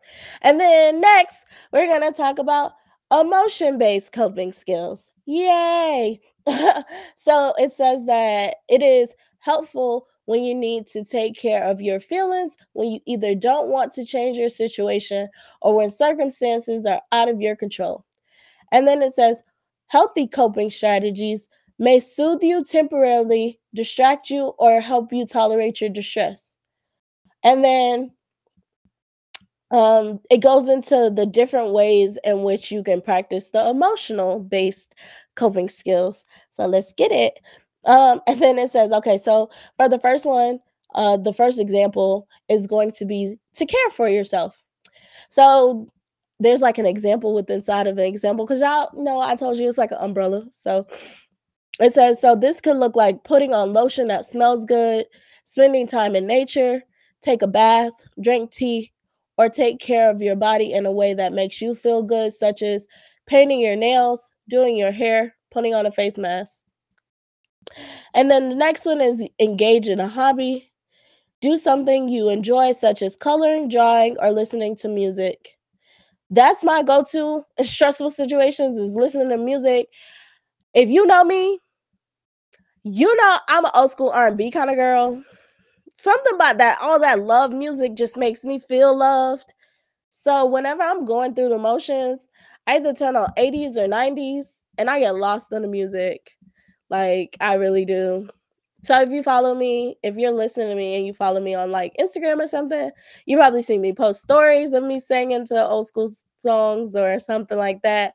[0.42, 2.72] And then next, we're gonna talk about
[3.12, 5.10] emotion-based coping skills.
[5.26, 6.20] Yay!
[7.16, 12.00] So, it says that it is helpful when you need to take care of your
[12.00, 15.28] feelings, when you either don't want to change your situation
[15.60, 18.04] or when circumstances are out of your control.
[18.72, 19.42] And then it says,
[19.94, 26.56] healthy coping strategies may soothe you temporarily, distract you, or help you tolerate your distress.
[27.44, 28.10] And then
[29.70, 34.96] um, it goes into the different ways in which you can practice the emotional-based
[35.36, 36.24] coping skills.
[36.50, 37.38] So let's get it.
[37.84, 40.58] Um, and then it says, okay, so for the first one,
[40.96, 44.60] uh, the first example is going to be to care for yourself.
[45.30, 45.88] So
[46.40, 49.68] there's like an example with inside of an example because y'all know I told you
[49.68, 50.46] it's like an umbrella.
[50.50, 50.86] So
[51.80, 55.06] it says, so this could look like putting on lotion that smells good,
[55.44, 56.82] spending time in nature,
[57.20, 58.92] take a bath, drink tea,
[59.36, 62.62] or take care of your body in a way that makes you feel good, such
[62.62, 62.86] as
[63.26, 66.62] painting your nails, doing your hair, putting on a face mask.
[68.12, 70.70] And then the next one is engage in a hobby.
[71.40, 75.53] Do something you enjoy, such as coloring, drawing, or listening to music.
[76.30, 79.88] That's my go-to in stressful situations is listening to music.
[80.74, 81.60] If you know me
[82.84, 85.22] you know I'm a old school R&B kinda girl.
[85.94, 89.54] Something about that all that love music just makes me feel loved.
[90.10, 92.28] So, whenever I'm going through the motions,
[92.66, 96.32] I either turn on 80s or 90s, and I get lost in the music.
[96.90, 98.28] Like, I really do.
[98.84, 101.70] So, if you follow me if you're listening to me and you follow me on,
[101.70, 102.90] like, Instagram or something,
[103.26, 106.08] you probably see me post stories of me singing to old school
[106.40, 108.14] songs or something like that.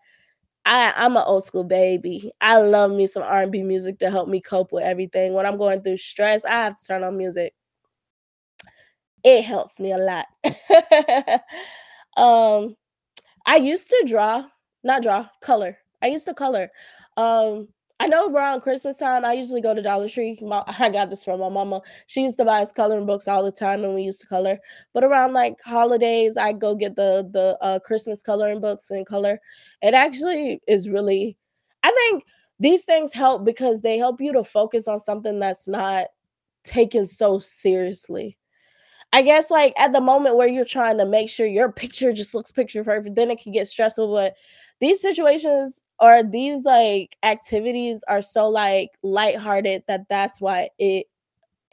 [0.66, 2.32] I I'm a old school baby.
[2.42, 5.34] I love me some R&B music to help me cope with everything.
[5.34, 7.54] When I'm going through stress, I have to turn on music.
[9.24, 10.26] It helps me a lot.
[12.18, 12.76] Um,
[13.46, 14.46] I used to draw
[14.84, 15.78] not draw, color.
[16.02, 16.72] I used to color.
[17.18, 17.70] Um,
[18.02, 20.40] I know around Christmas time, I usually go to Dollar Tree.
[20.80, 21.82] I got this from my mama.
[22.08, 24.58] She used to buy us coloring books all the time, and we used to color.
[24.94, 29.40] But around, like, holidays, I go get the the, uh, Christmas coloring books and color.
[29.82, 31.36] It actually is really
[31.84, 32.24] I think
[32.60, 36.08] these things help because they help you to focus on something that's not
[36.66, 38.38] taken so seriously.
[39.12, 42.36] I guess, like, at the moment where you're trying to make sure your picture just
[42.36, 44.36] looks picture perfect, then it can get stressful, but
[44.82, 51.08] these situations or these, like, activities are so, like, lighthearted that that's why it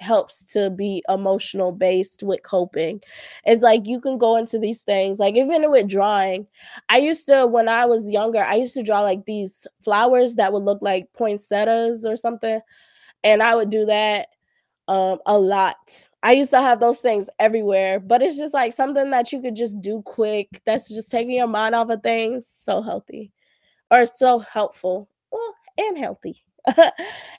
[0.01, 3.01] helps to be emotional based with coping.
[3.45, 6.47] It's like you can go into these things, like, even with drawing,
[6.91, 10.53] I used to when I was younger, I used to draw, like, these flowers that
[10.53, 12.61] would look like poinsettias or something,
[13.25, 14.29] and I would do that,
[14.89, 16.09] um, a lot.
[16.27, 19.57] I used to have those things everywhere, but it's just, like, something that you could
[19.57, 23.33] just do quick that's just taking your mind off of things, so healthy
[23.91, 26.45] or so helpful, well, and healthy.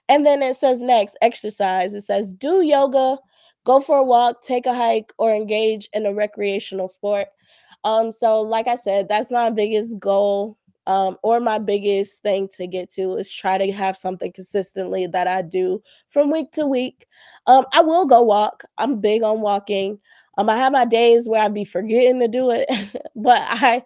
[0.10, 1.94] And then it says next, exercise.
[1.94, 3.18] It says, "Do yoga,
[3.66, 7.28] go for a walk, take a hike, or engage in a recreational sport."
[7.86, 10.58] Um, so like I said, that's not my biggest goal.
[10.88, 15.28] Um, or my biggest thing to get to is try to have something consistently that
[15.28, 17.08] I do from week to week.
[17.46, 18.64] Um, I will go walk.
[18.78, 20.00] I'm big on walking.
[20.38, 22.68] Um, I have my days where I be forgetting to do it,
[23.16, 23.84] but I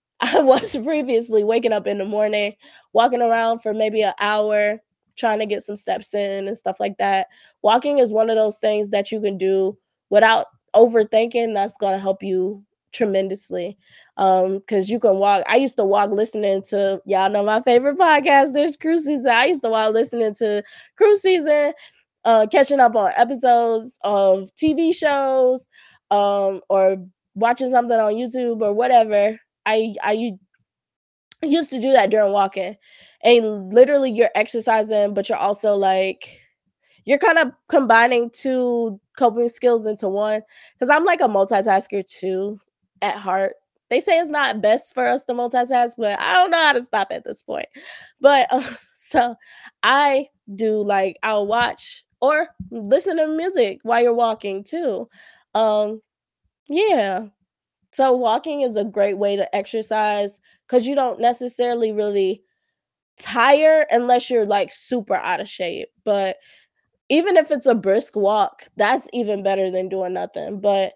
[0.20, 2.54] I was previously waking up in the morning,
[2.92, 4.80] walking around for maybe an hour,
[5.16, 7.28] trying to get some steps in and stuff like that.
[7.62, 9.76] Walking is one of those things that you can do
[10.10, 12.64] without overthinking that's gonna help you
[12.94, 13.76] tremendously.
[14.16, 15.44] Um, because you can walk.
[15.48, 19.30] I used to walk listening to y'all know my favorite podcasters, Cruise Season.
[19.30, 20.62] I used to walk listening to
[20.96, 21.72] Cruise Season,
[22.24, 25.66] uh, catching up on episodes of TV shows,
[26.10, 26.96] um, or
[27.34, 29.38] watching something on YouTube or whatever.
[29.66, 30.38] I I
[31.42, 32.76] used to do that during walking.
[33.22, 36.40] And literally you're exercising, but you're also like
[37.04, 40.40] you're kind of combining 2 coping skills into 1
[40.74, 42.58] because I'm like a multitasker too
[43.04, 43.54] at heart.
[43.90, 46.84] They say it's not best for us to multitask, but I don't know how to
[46.84, 47.68] stop at this point.
[48.20, 48.62] But uh,
[48.94, 49.36] so
[49.82, 55.08] I do like I'll watch or listen to music while you're walking too.
[55.54, 56.00] Um
[56.68, 57.26] yeah.
[57.92, 62.42] So walking is a great way to exercise because you don't necessarily really
[63.20, 65.88] tire unless you're like super out of shape.
[66.04, 66.36] But
[67.08, 70.60] even if it's a brisk walk, that's even better than doing nothing.
[70.60, 70.94] But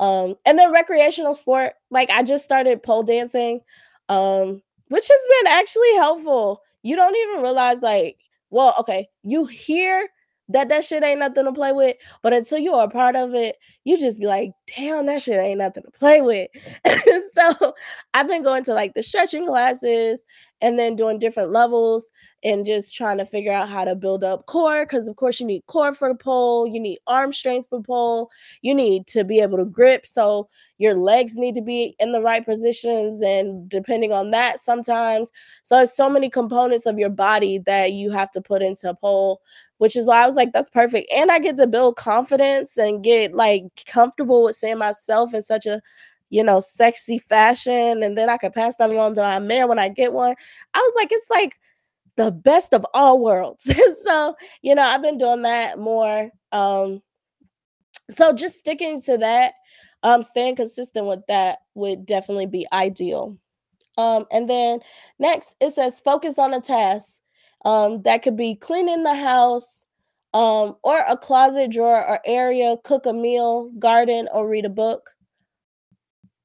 [0.00, 3.62] um and then recreational sport, like I just started pole dancing,
[4.10, 6.62] um, which has been actually helpful.
[6.82, 8.18] You don't even realize like,
[8.50, 10.08] well, okay, you hear
[10.52, 13.34] that that shit ain't nothing to play with, but until you are a part of
[13.34, 16.48] it, you just be like, damn, that shit ain't nothing to play with.
[17.32, 17.74] so
[18.14, 20.20] I've been going to like the stretching classes
[20.62, 22.10] and then doing different levels
[22.42, 25.46] and just trying to figure out how to build up core because of course you
[25.46, 28.30] need core for pole you need arm strength for pole
[28.62, 30.48] you need to be able to grip so
[30.78, 35.30] your legs need to be in the right positions and depending on that sometimes
[35.62, 39.40] so it's so many components of your body that you have to put into pole
[39.80, 41.10] which is why I was like, that's perfect.
[41.10, 45.64] And I get to build confidence and get like comfortable with saying myself in such
[45.64, 45.80] a
[46.30, 49.80] you know, sexy fashion, and then I could pass that along to my man when
[49.80, 50.34] I get one.
[50.74, 51.58] I was like, it's like
[52.16, 53.68] the best of all worlds.
[54.04, 56.30] so, you know, I've been doing that more.
[56.52, 57.02] Um,
[58.10, 59.54] so just sticking to that,
[60.04, 63.36] um, staying consistent with that would definitely be ideal.
[63.98, 64.80] Um, and then
[65.18, 67.20] next it says focus on a task.
[67.64, 69.84] Um, that could be cleaning the house,
[70.32, 75.10] um, or a closet drawer or area, cook a meal, garden, or read a book.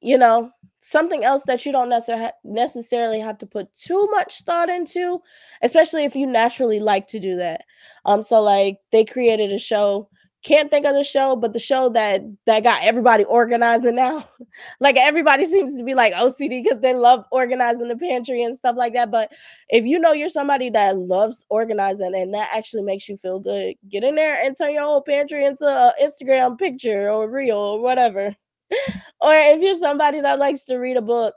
[0.01, 4.69] You know, something else that you don't necessar- necessarily have to put too much thought
[4.69, 5.19] into,
[5.63, 7.61] especially if you naturally like to do that.
[8.05, 10.09] Um, so like they created a show.
[10.45, 14.29] Can't think of the show, but the show that that got everybody organizing now.
[14.79, 18.75] like everybody seems to be like OCD because they love organizing the pantry and stuff
[18.77, 19.11] like that.
[19.11, 19.31] But
[19.69, 23.75] if you know you're somebody that loves organizing and that actually makes you feel good,
[23.89, 27.81] get in there and turn your whole pantry into an Instagram picture or reel or
[27.81, 28.35] whatever
[29.21, 31.35] or if you're somebody that likes to read a book,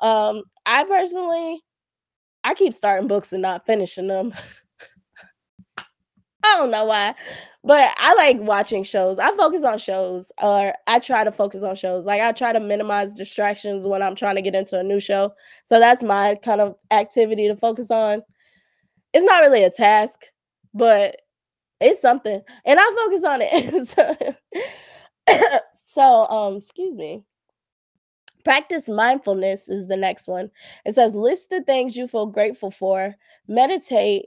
[0.00, 1.62] um, I personally
[2.44, 4.32] I keep starting books and not finishing them.
[6.48, 7.14] I don't know why,
[7.64, 9.18] but I like watching shows.
[9.18, 12.06] I focus on shows, or I try to focus on shows.
[12.06, 15.34] Like I try to minimize distractions when I'm trying to get into a new show.
[15.66, 18.22] So that's my kind of activity to focus on.
[19.12, 20.20] It's not really a task,
[20.74, 21.16] but
[21.80, 23.88] it's something, and I focus on it.
[25.28, 27.24] so, so um, excuse me.
[28.44, 30.50] Practice mindfulness is the next one.
[30.86, 34.26] It says list the things you feel grateful for, meditate,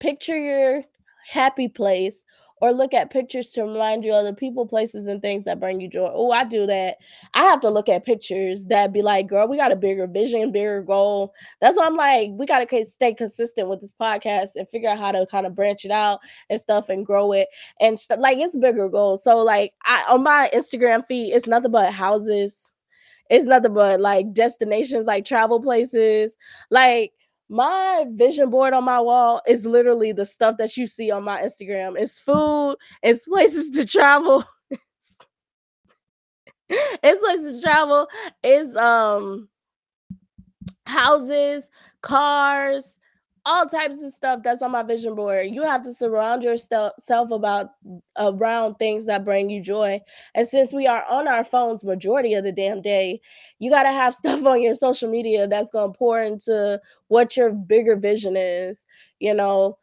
[0.00, 0.84] picture your
[1.28, 2.24] happy place,
[2.60, 5.80] or look at pictures to remind you of the people, places, and things that bring
[5.80, 6.08] you joy.
[6.12, 6.96] Oh, I do that.
[7.34, 10.52] I have to look at pictures that be like, girl, we got a bigger vision,
[10.52, 11.34] bigger goal.
[11.60, 14.98] That's why I'm like, we got to stay consistent with this podcast and figure out
[14.98, 17.48] how to kind of branch it out and stuff and grow it
[17.80, 18.18] and stuff.
[18.20, 19.22] Like, it's bigger goals.
[19.24, 22.70] So, like, I on my Instagram feed, it's nothing but houses
[23.30, 26.36] it's nothing but like destinations, like travel places.
[26.70, 27.12] Like
[27.54, 31.40] my vision board on my wall is literally the stuff that you see on my
[31.40, 31.94] Instagram.
[31.96, 34.44] It's food, it's places to travel.
[36.68, 38.08] it's places to travel.
[38.42, 39.48] It's um
[40.86, 41.62] houses,
[42.02, 42.98] cars,
[43.46, 45.48] all types of stuff that's on my vision board.
[45.50, 47.70] You have to surround yourself about
[48.16, 50.00] around things that bring you joy.
[50.34, 53.20] And since we are on our phones majority of the damn day,
[53.58, 57.36] you got to have stuff on your social media that's going to pour into what
[57.36, 58.86] your bigger vision is.
[59.20, 59.78] You know,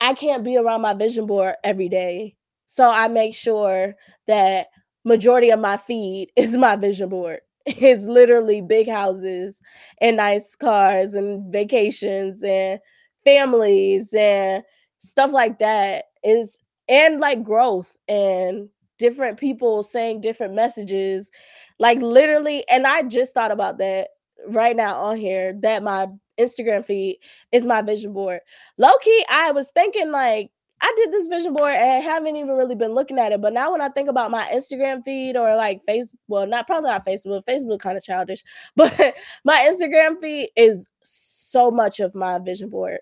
[0.00, 2.36] I can't be around my vision board every day.
[2.66, 3.94] So I make sure
[4.26, 4.66] that
[5.04, 7.40] majority of my feed is my vision board.
[7.78, 9.60] Is literally big houses
[10.00, 12.80] and nice cars and vacations and
[13.24, 14.62] families and
[15.00, 16.58] stuff like that is
[16.88, 21.30] and like growth and different people saying different messages
[21.78, 24.08] like literally and I just thought about that
[24.48, 26.08] right now on here that my
[26.38, 27.18] Instagram feed
[27.52, 28.40] is my vision board.
[28.78, 30.50] Low key, I was thinking like
[30.80, 33.40] I did this vision board and haven't even really been looking at it.
[33.40, 36.90] But now when I think about my Instagram feed or like face, well, not probably
[36.90, 38.44] not Facebook, Facebook kind of childish,
[38.76, 39.14] but
[39.44, 42.98] my Instagram feed is so much of my vision board.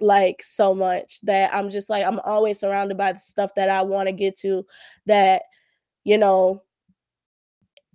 [0.00, 3.80] Like so much that I'm just like I'm always surrounded by the stuff that I
[3.82, 4.66] want to get to
[5.06, 5.42] that
[6.04, 6.62] you know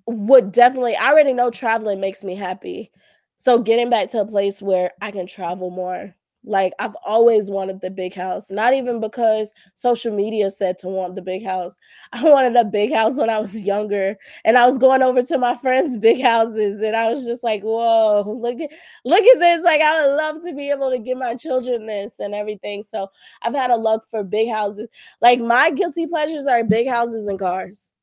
[0.08, 2.92] would definitely I already know traveling makes me happy.
[3.38, 6.16] So getting back to a place where I can travel more.
[6.46, 11.16] Like I've always wanted the big house, not even because social media said to want
[11.16, 11.78] the big house.
[12.14, 15.38] I wanted a big house when I was younger and I was going over to
[15.38, 18.70] my friends' big houses and I was just like, "Whoa, look at
[19.06, 19.64] look at this.
[19.64, 23.08] Like I would love to be able to give my children this and everything." So,
[23.41, 24.89] I've had a love for big houses.
[25.22, 27.94] Like my guilty pleasures are big houses and cars.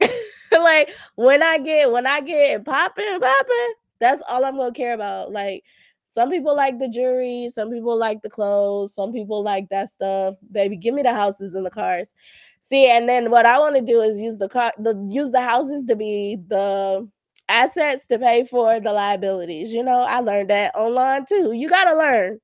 [0.52, 5.32] like when I get when I get popping, popping, that's all I'm gonna care about.
[5.32, 5.64] Like
[6.08, 10.36] some people like the jewelry, some people like the clothes, some people like that stuff.
[10.50, 12.14] Baby, give me the houses and the cars.
[12.60, 15.42] See, and then what I want to do is use the car, the use the
[15.42, 17.08] houses to be the
[17.48, 19.72] assets to pay for the liabilities.
[19.72, 21.52] You know, I learned that online too.
[21.52, 22.40] You gotta learn,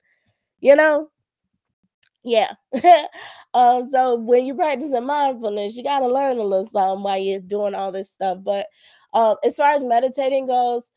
[0.61, 1.09] you know.
[2.23, 2.53] Yeah.
[3.55, 7.75] um, so when you're practicing mindfulness, you gotta learn a little something while you're doing
[7.75, 8.39] all this stuff.
[8.43, 8.67] But
[9.13, 10.91] um, as far as meditating goes,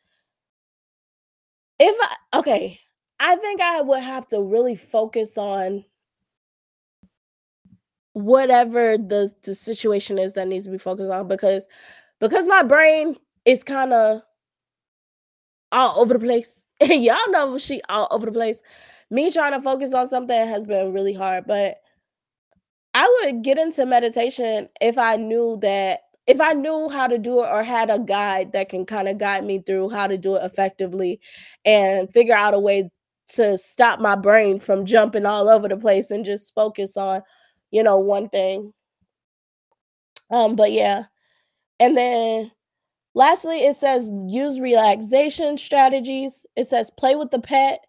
[1.80, 2.80] if I okay,
[3.20, 5.86] I think I would have to really focus on
[8.14, 11.66] whatever the the situation is that needs to be focused on because
[12.20, 13.16] because my brain
[13.46, 14.22] is kind of
[15.72, 16.64] all over the place.
[16.80, 18.60] And y'all know she all over the place.
[19.10, 21.78] Me trying to focus on something has been really hard, but
[22.94, 27.42] I would get into meditation if I knew that if I knew how to do
[27.44, 30.36] it or had a guide that can kind of guide me through how to do
[30.36, 31.20] it effectively
[31.66, 32.92] and figure out a way
[33.30, 37.22] to stop my brain from jumping all over the place and just focus on,
[37.72, 38.74] you know, one thing.
[40.30, 41.06] Um, but yeah.
[41.80, 42.52] And then
[43.18, 46.46] Lastly, it says use relaxation strategies.
[46.56, 47.80] It says play with the pet,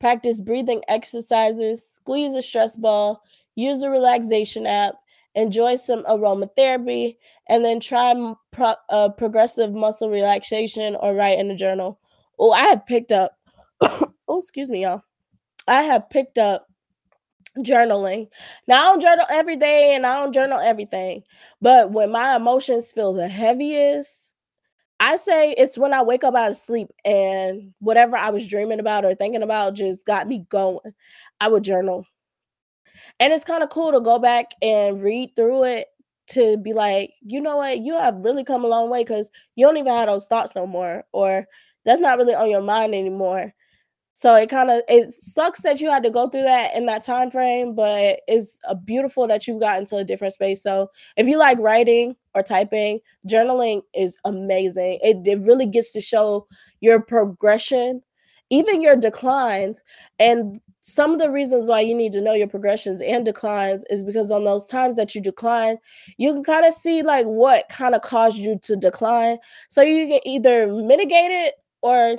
[0.00, 3.22] practice breathing exercises, squeeze a stress ball,
[3.54, 4.94] use a relaxation app,
[5.34, 7.18] enjoy some aromatherapy,
[7.48, 8.14] and then try
[8.50, 11.98] pro- uh, progressive muscle relaxation or write in a journal.
[12.38, 13.36] Oh, I have picked up,
[13.80, 15.02] oh, excuse me, y'all.
[15.66, 16.66] I have picked up
[17.58, 18.28] journaling.
[18.66, 21.22] Now, I don't journal every day and I don't journal everything,
[21.60, 24.34] but when my emotions feel the heaviest,
[25.00, 28.80] I say it's when I wake up out of sleep and whatever I was dreaming
[28.80, 30.92] about or thinking about just got me going.
[31.40, 32.04] I would journal.
[33.20, 35.86] And it's kind of cool to go back and read through it
[36.30, 39.66] to be like, you know what, you have really come a long way because you
[39.66, 41.46] don't even have those thoughts no more, or
[41.84, 43.54] that's not really on your mind anymore.
[44.14, 47.04] So it kind of it sucks that you had to go through that in that
[47.04, 50.60] time frame, but it's beautiful that you got into a different space.
[50.60, 52.98] So if you like writing or typing,
[53.30, 54.98] journaling is amazing.
[55.02, 56.48] It, it really gets to show
[56.80, 58.02] your progression,
[58.50, 59.82] even your declines.
[60.18, 64.02] And some of the reasons why you need to know your progressions and declines is
[64.02, 65.76] because on those times that you decline,
[66.16, 69.36] you can kind of see like what kind of caused you to decline.
[69.68, 72.16] So you can either mitigate it or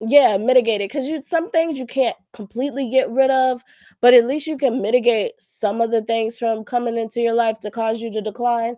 [0.00, 3.62] yeah, mitigate it because you some things you can't completely get rid of,
[4.00, 7.58] but at least you can mitigate some of the things from coming into your life
[7.60, 8.76] to cause you to decline.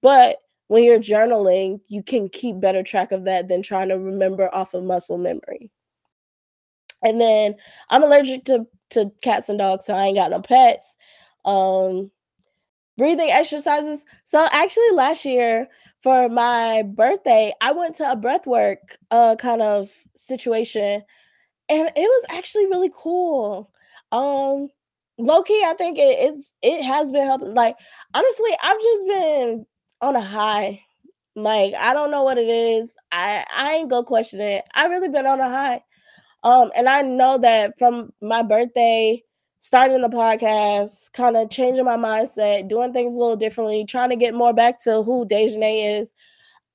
[0.00, 4.54] But when you're journaling, you can keep better track of that than trying to remember
[4.54, 5.72] off of muscle memory.
[7.02, 7.54] And then
[7.90, 10.96] I'm allergic to to cats and dogs, so I ain't got no pets.
[11.44, 12.10] Um,
[12.96, 14.04] breathing exercises.
[14.24, 15.68] So actually last year
[16.02, 18.78] for my birthday, I went to a breathwork
[19.10, 21.02] uh kind of situation
[21.68, 23.70] and it was actually really cool.
[24.12, 24.68] Um
[25.18, 27.54] low key, I think it, it's it has been helping.
[27.54, 27.76] Like
[28.14, 29.66] honestly, I've just been
[30.00, 30.82] on a high.
[31.36, 32.92] Like I don't know what it is.
[33.12, 34.64] I I ain't go question it.
[34.74, 35.82] I really been on a high.
[36.44, 39.22] Um, and I know that from my birthday,
[39.60, 44.16] starting the podcast, kind of changing my mindset, doing things a little differently, trying to
[44.16, 46.14] get more back to who Dejanay is,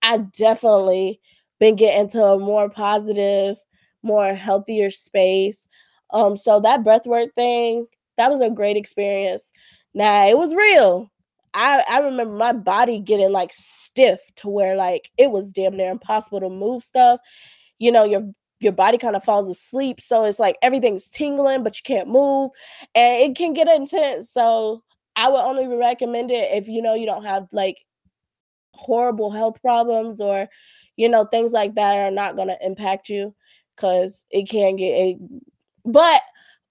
[0.01, 1.21] I've definitely
[1.59, 3.57] been getting to a more positive,
[4.03, 5.67] more healthier space.
[6.11, 7.87] Um, so that breathwork thing,
[8.17, 9.51] that was a great experience.
[9.93, 11.11] Now it was real.
[11.53, 15.91] I I remember my body getting, like, stiff to where, like, it was damn near
[15.91, 17.19] impossible to move stuff.
[17.79, 18.23] You know, your
[18.63, 22.51] your body kinda falls asleep, so it's like everything's tingling, but you can't move,
[22.95, 24.83] and it can get intense, so
[25.15, 27.77] I would only recommend it if, you know, you don't have, like,
[28.75, 30.49] horrible health problems or,
[30.97, 33.35] you know, things like that are not gonna impact you
[33.75, 35.17] because it can get a
[35.85, 36.21] but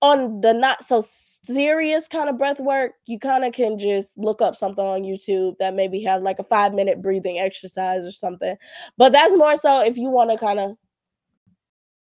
[0.03, 4.85] on the not so serious kinda breath work, you kinda can just look up something
[4.87, 8.57] on YouTube that maybe have, like, a five-minute breathing exercise or something,
[8.99, 10.77] but that's more so if you wanna kinda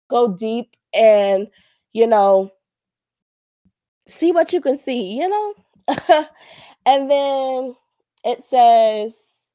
[0.10, 1.48] go deep and,
[1.94, 2.52] you know
[4.08, 5.54] see what you can see, you know?
[6.86, 7.76] And then
[8.24, 9.50] it says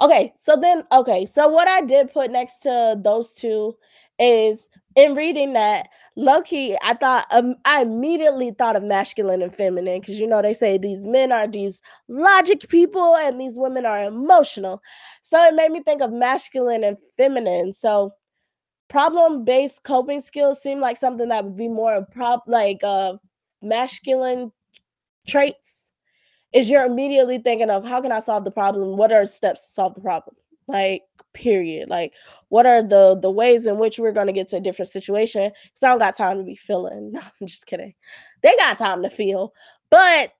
[0.00, 3.76] okay, so then okay, so what I did put next to those 2
[4.18, 10.00] is in reading that, low-key, I thought, um, I immediately thought of masculine and feminine
[10.00, 14.04] because, you know, they say these men are these logic people and these women are
[14.04, 14.82] emotional.
[15.22, 18.12] So it made me think of masculine and feminine, so
[18.90, 23.14] problem-based coping skills seem like something that would be more prob like, uh,
[23.62, 24.52] masculine
[25.26, 25.92] traits,
[26.52, 28.96] is you're immediately thinking of, "How can I solve the problem?
[28.96, 30.36] What are steps to solve the problem?"
[30.68, 32.14] Like, period, like,
[32.48, 35.50] what are the the ways in which we're gonna get to a different situation?
[35.52, 37.12] Cause I don't got time to be feeling.
[37.14, 37.94] No, I'm just kidding.
[38.42, 39.54] They got time to feel,
[39.90, 40.32] but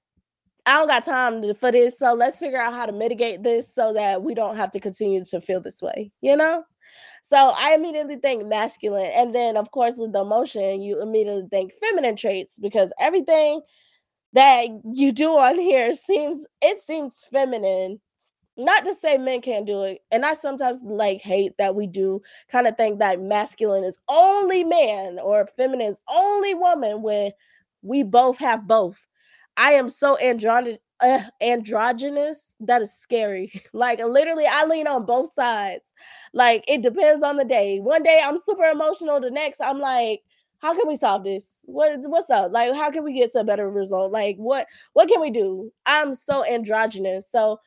[0.66, 3.92] I don't got time for this, so let's figure out how to mitigate this so
[3.94, 6.64] that we don't have to continue to feel this way, you know?
[7.22, 11.72] So I immediately think masculine, and then, of course, with the emotion, you immediately think
[11.74, 13.62] feminine traits because everything
[14.34, 18.00] that you do on here seems it seems feminine.
[18.58, 22.22] Not to say men can't do it, and I sometimes, like, hate that we do
[22.50, 27.32] kinda think that masculine is only man or feminine is only woman when
[27.82, 29.06] we both have both.
[29.57, 33.62] I am so androny ugh, androgynous, that is scary.
[33.72, 35.94] Like, literally, I lean on both sides.
[36.34, 37.78] Like, it depends on the day.
[37.80, 40.20] One day, I'm super emotional, the next, I'm like,
[40.59, 41.61] "How can we solve this?
[41.66, 42.53] What what's up?
[42.53, 44.12] Like, how can we get to a better result?
[44.12, 47.61] Like, what what can we do?" I'm so androgynous, so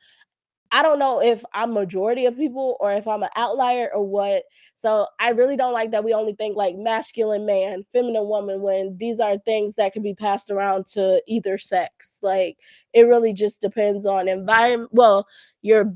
[0.74, 4.42] I don't know if I'm majority of people or if I'm an outlier or what,
[4.74, 8.96] so I really don't like that we only think, like, masculine man, feminine woman when
[8.98, 12.18] these are things that can be passed around to either sex.
[12.22, 12.58] Like,
[12.92, 15.28] it really just depends on environment, well,
[15.62, 15.94] your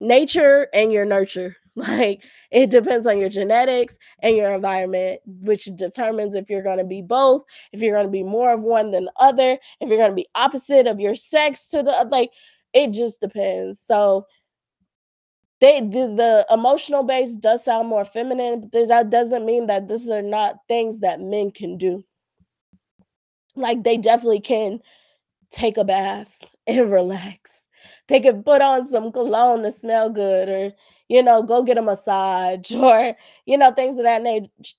[0.00, 1.56] nature and your nurture.
[1.76, 7.02] Like, it depends on your genetics and your environment, which determines if you're gonna be
[7.02, 7.42] both,
[7.72, 10.86] if you're gonna be more of one than the other, if you're gonna be opposite
[10.86, 12.30] of your sex to the like,
[12.74, 14.26] it just depends, so
[15.60, 20.08] they the the emotional base does sound more feminine, but that doesn't mean that these
[20.10, 22.04] are not things that men can do.
[23.56, 24.80] Like, they definitely can
[25.50, 27.66] take a bath and relax.
[28.08, 30.72] They can put on some cologne to smell good or,
[31.08, 33.16] you know, go get a massage or,
[33.46, 34.76] you know, things of that nat ch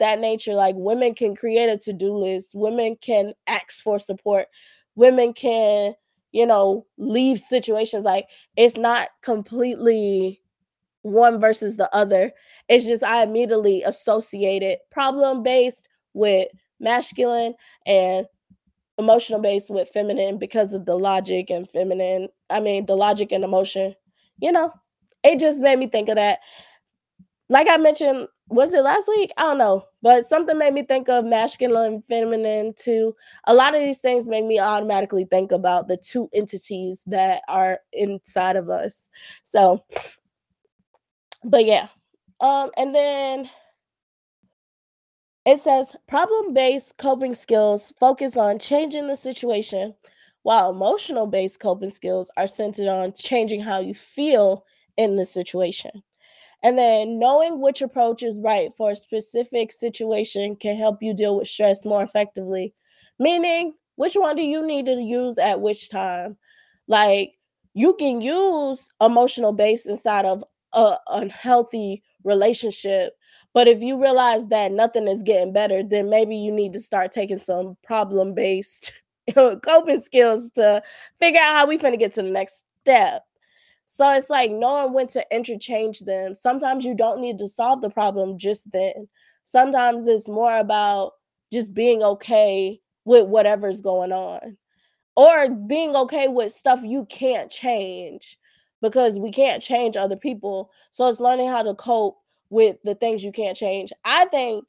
[0.00, 4.46] that nature, like, women can create a to-do list, women can ask for support,
[4.96, 5.94] women can,
[6.34, 8.26] you know, leave situations, like,
[8.58, 10.42] it's not completely
[11.02, 12.32] one versus the other.
[12.68, 16.48] It's just I immediately associated problem-based with
[16.80, 17.54] masculine
[17.86, 18.26] and
[18.98, 23.94] emotional-based with feminine because of the logic and feminine I mean, the logic and emotion,
[24.40, 24.72] you know?
[25.24, 26.40] It just made me think of that.
[27.48, 29.32] Like I mentioned was it last week?
[29.38, 33.14] I don't know, but something made me think of masculine, and feminine too.
[33.46, 37.80] A lot of these things make me automatically think about the 2 entities that are
[37.92, 39.08] inside of us.
[39.44, 39.84] So
[41.44, 41.88] but yeah.
[42.40, 43.50] Um, and then
[45.46, 49.94] it says, "Problem-based coping skills focus on changing the situation,
[50.42, 54.64] while emotional-based coping skills are centered on changing how you feel
[54.96, 56.02] in the situation."
[56.64, 61.36] And then, "Knowing which approach is right for a specific situation can help you deal
[61.38, 62.74] with stress more effectively."
[63.20, 66.38] Meaning, which one do you need to use at which time?
[66.88, 67.34] Like,
[67.74, 73.14] you can use emotional-based inside of a unhealthy relationship,
[73.52, 77.12] but if you realize that nothing is getting better, then maybe you need to start
[77.12, 78.92] taking some problem-based
[79.34, 80.82] coping skills to
[81.20, 83.24] figure out how we finna get to the next step.
[83.86, 86.34] So it's like knowing when to interchange them.
[86.34, 89.08] Sometimes you don't need to solve the problem just then.
[89.44, 91.12] Sometimes it's more about
[91.52, 94.56] just being okay with whatever's going on,
[95.14, 98.38] or being okay with stuff you can't change,
[98.80, 102.18] because we can't change other people, so it's learning how to cope
[102.50, 103.92] with the things you can't change.
[104.04, 104.64] I think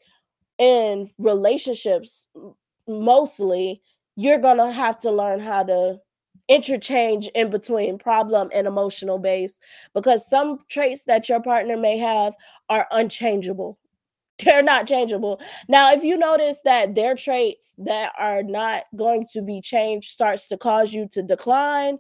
[0.57, 2.28] in relationships,
[2.88, 3.82] mostly,
[4.16, 5.99] you're gonna have to learn how to
[6.47, 9.59] interchange in between problem and emotional base
[9.93, 12.33] because some traits that your partner may have
[12.69, 13.79] are unchangeable.
[14.43, 15.39] They're not changeable.
[15.69, 20.49] Now, if you notice that their traits that are not going to be changed starts
[20.49, 21.97] to cause you to decline,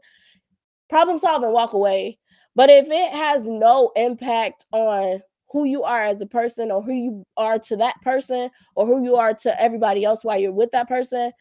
[0.89, 2.19] problem solve and walk away.
[2.55, 5.21] But if it has no impact on
[5.51, 9.03] who you are as a person or who you are to that person or who
[9.03, 11.31] you are to everybody else while you're with that person,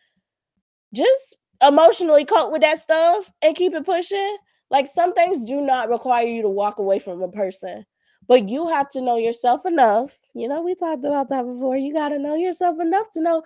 [0.93, 4.37] just emotionally cope with that stuff and keep it pushing.
[4.71, 7.85] Like some things do not require you to walk away from a person,
[8.27, 10.19] but you have to know yourself enough.
[10.35, 11.77] You know, we talked about that before.
[11.77, 13.43] You got to know yourself enough to know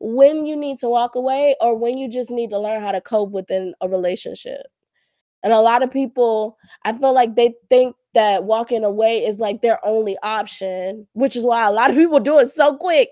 [0.00, 3.00] when you need to walk away or when you just need to learn how to
[3.00, 4.62] cope within a relationship.
[5.42, 9.60] And a lot of people, I feel like they think that walking away is like
[9.60, 13.10] their only option, which is why a lot of people do it so quick.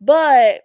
[0.00, 0.62] But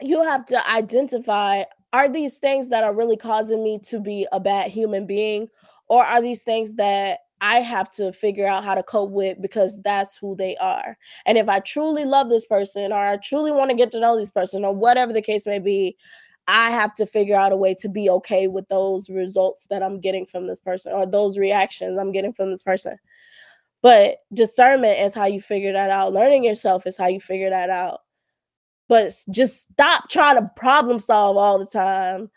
[0.00, 4.40] you have to identify are these things that are really causing me to be a
[4.40, 5.48] bad human being
[5.88, 9.80] or are these things that I have to figure out how to cope with because
[9.82, 10.96] that's who they are.
[11.26, 14.16] And if I truly love this person or I truly want to get to know
[14.16, 15.96] this person or whatever the case may be,
[16.48, 20.00] I have to figure out a way to be okay with those results that I'm
[20.00, 22.96] getting from this person or those reactions I'm getting from this person.
[23.82, 26.14] But discernment is how you figure that out.
[26.14, 28.00] Learning yourself is how you figure that out.
[28.88, 32.30] But just stop trying to problem solve all the time.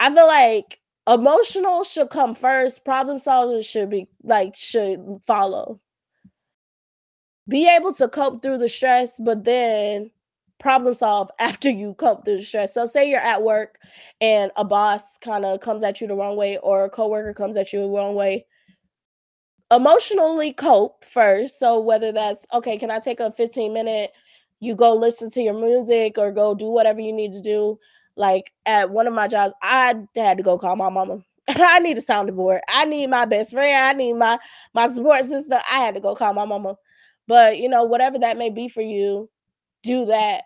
[0.00, 5.80] I feel like emotional should come first, problem solving should be like should follow.
[7.48, 10.10] Be able to cope through the stress, but then
[10.58, 12.74] problem solve after you cope through the stress.
[12.74, 13.78] So say you're at work
[14.20, 17.56] and a boss kind of comes at you the wrong way or a coworker comes
[17.56, 18.46] at you the wrong way.
[19.70, 21.58] Emotionally cope first.
[21.58, 24.12] So whether that's okay, can I take a 15 minute
[24.60, 27.78] you go listen to your music or go do whatever you need to do.
[28.16, 31.18] Like at one of my jobs, I had to go call my mama.
[31.48, 32.60] I need a sounding board.
[32.68, 33.76] I need my best friend.
[33.76, 34.38] I need my
[34.74, 35.58] my support system.
[35.70, 36.76] I had to go call my mama.
[37.28, 39.28] But you know, whatever that may be for you,
[39.82, 40.44] do that.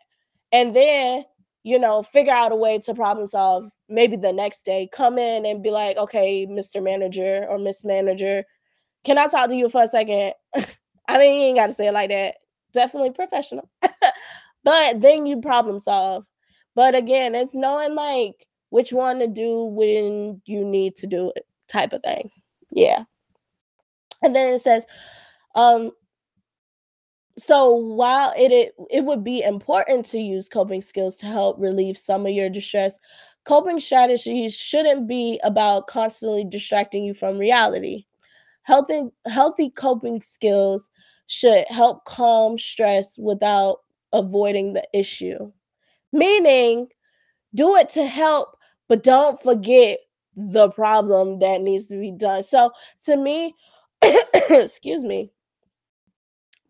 [0.52, 1.24] And then,
[1.62, 4.88] you know, figure out a way to problem solve maybe the next day.
[4.92, 6.82] Come in and be like, okay, Mr.
[6.82, 8.44] Manager or Miss Manager,
[9.04, 10.34] can I talk to you for a second?
[11.08, 12.36] I mean, you ain't got to say it like that.
[12.72, 13.68] Definitely professional.
[14.64, 16.24] but then you problem solve.
[16.74, 21.46] But again, it's knowing like which one to do when you need to do it,
[21.68, 22.30] type of thing.
[22.70, 23.04] Yeah.
[24.22, 24.86] And then it says,
[25.54, 25.92] um,
[27.38, 31.96] so while it, it it would be important to use coping skills to help relieve
[31.96, 32.98] some of your distress,
[33.44, 38.04] coping strategies shouldn't be about constantly distracting you from reality.
[38.62, 40.90] Healthy healthy coping skills
[41.30, 43.78] should help calm stress without
[44.12, 45.52] avoiding the issue.
[46.12, 46.88] Meaning,
[47.54, 48.56] do it to help,
[48.88, 50.00] but don't forget
[50.34, 52.42] the problem that needs to be done.
[52.42, 52.72] So,
[53.04, 53.54] to me,
[54.50, 55.30] excuse me,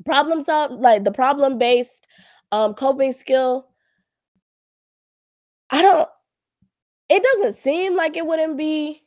[0.04, 2.06] problem solve like the problem based
[2.52, 3.66] um coping skill
[5.70, 6.08] I don't
[7.08, 9.04] it doesn't seem like it wouldn't be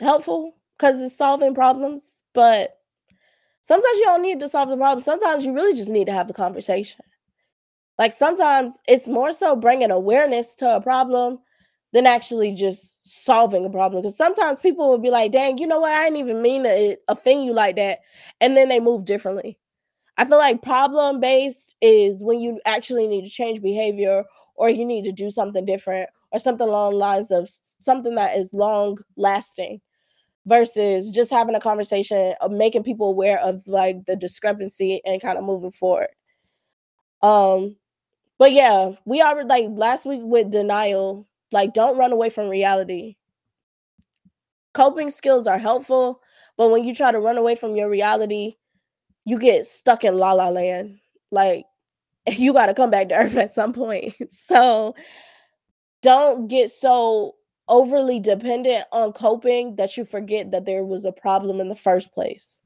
[0.00, 2.77] helpful cuz it's solving problems, but
[3.68, 5.00] sometimes you don't need to solve the problem.
[5.00, 7.04] Sometimes you really just need to have the conversation.
[7.98, 11.38] Like sometimes it's more so bringing awareness to a problem
[11.92, 14.02] than actually just solving a problem.
[14.02, 15.92] Because sometimes people will be like, dang, you know what?
[15.92, 17.98] I didn't even mean to eh, offend you like that.
[18.40, 19.58] And then they move differently.
[20.16, 24.24] I feel like problem based is when you actually need to change behavior
[24.56, 27.48] or you need to do something different or something along the lines of
[27.80, 29.80] something that is long lasting
[30.48, 35.38] versus just having a conversation of making people aware of like the discrepancy and kind
[35.38, 36.08] of moving forward.
[37.22, 37.76] Um
[38.38, 43.16] but yeah, we are like last week with denial, like don't run away from reality.
[44.74, 46.20] Coping skills are helpful,
[46.56, 48.56] but when you try to run away from your reality,
[49.24, 50.98] you get stuck in la la land.
[51.30, 51.66] Like
[52.28, 54.14] you got to come back to earth at some point.
[54.32, 54.94] so
[56.02, 57.34] don't get so
[57.68, 62.12] overly dependent on coping that you forget that there was a problem in the first
[62.12, 62.60] place.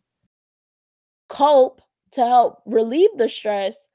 [1.28, 1.80] Cope
[2.12, 3.88] to help relieve the stress,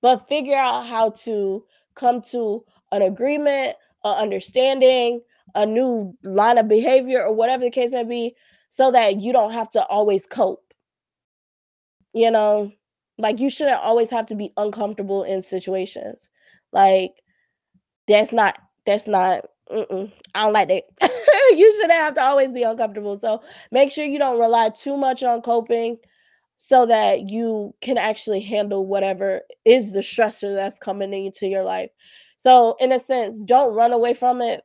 [0.00, 5.22] but figure out how to come to an agreement, an understanding,
[5.54, 8.34] a new line of behavior, or whatever the case may be,
[8.70, 10.74] so that you don't have to always cope.
[12.12, 12.72] You know,
[13.18, 16.28] like you shouldn't always have to be uncomfortable in situations.
[16.72, 17.12] Like
[18.08, 20.84] that's not that's not Mm-mm, I don't like that.
[21.56, 23.16] you shouldn't have to always be uncomfortable.
[23.18, 25.96] So make sure you don't rely too much on coping
[26.58, 31.90] so that you can actually handle whatever is the stressor that's coming into your life.
[32.36, 34.62] So, in a sense, don't run away from it,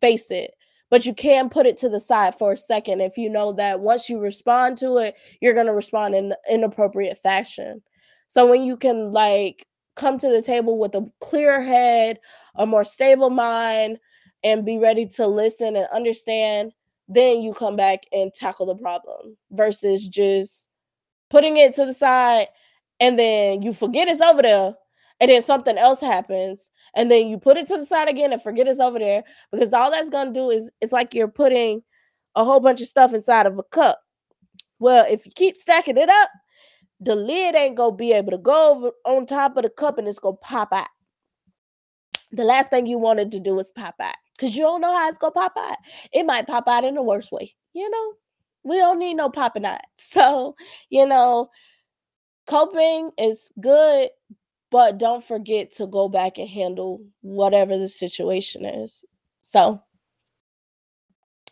[0.00, 0.52] face it.
[0.90, 3.80] But you can put it to the side for a second if you know that
[3.80, 7.82] once you respond to it, you're gonna respond in an inappropriate fashion.
[8.28, 9.66] So when you can like
[9.98, 12.18] come to the table with a clear head,
[12.54, 13.98] a more stable mind,
[14.42, 16.72] and be ready to listen and understand,
[17.08, 20.68] then you come back and tackle the problem versus just
[21.30, 22.48] putting it to the side
[23.00, 24.74] and then you forget it's over there
[25.20, 28.42] and then something else happens and then you put it to the side again and
[28.42, 31.82] forget it's over there because all that's going to do is it's like you're putting
[32.34, 34.00] a whole bunch of stuff inside of a cup.
[34.78, 36.30] Well if you keep stacking it up
[37.00, 40.08] the lid ain't gonna be able to go over on top of the cup and
[40.08, 40.88] it's gonna pop out.
[42.32, 45.08] The last thing you wanted to do is pop out because you don't know how
[45.08, 45.78] it's gonna pop out.
[46.12, 48.12] It might pop out in the worst way you know?
[48.64, 49.80] We don't need no popping out.
[50.00, 50.56] So
[50.90, 51.48] you know
[52.46, 54.08] coping is good
[54.70, 59.02] but don't forget to go back and handle whatever the situation is.
[59.40, 59.82] So,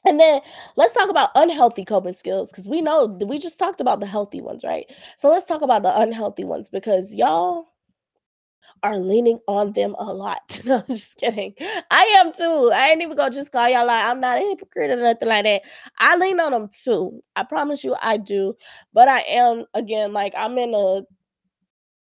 [0.06, 0.40] and then
[0.76, 4.40] let's talk about unhealthy coping skills because we know we just talked about the healthy
[4.40, 4.86] ones, right?
[5.18, 7.66] So let's talk about the unhealthy ones because y'all
[8.82, 10.60] are leaning on them a lot.
[10.66, 11.54] No, I'm just kidding.
[11.90, 12.72] I am too.
[12.74, 15.44] I ain't even gonna just call y'all like I'm not a hypocrite or nothing like
[15.44, 15.62] that.
[15.98, 17.22] I lean on them too.
[17.36, 18.56] I promise you I do.
[18.92, 21.02] But I am again like I'm in a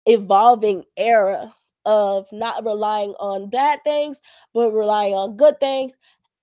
[0.05, 1.53] evolving era
[1.85, 4.21] of not relying on bad things,
[4.53, 5.93] but relying on good things,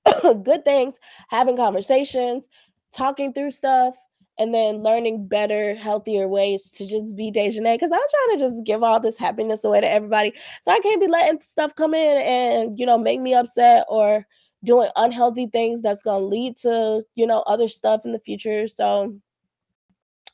[0.43, 0.97] good things,
[1.29, 2.49] having conversations,
[2.93, 3.95] talking through stuff,
[4.39, 7.75] and then learning better, healthier ways to just be Dejanay.
[7.75, 10.33] Because I'm trying to just give all this happiness away to everybody.
[10.63, 14.27] So I can't be letting stuff come in and, you know, make me upset or
[14.65, 18.67] doing unhealthy things that's to lead to, you know, other stuff in the future.
[18.67, 19.15] So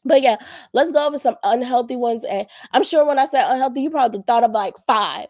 [0.05, 0.37] but yeah,
[0.73, 2.25] let's go over some unhealthy ones.
[2.25, 5.27] And I'm sure when I said unhealthy, you probably thought of like five.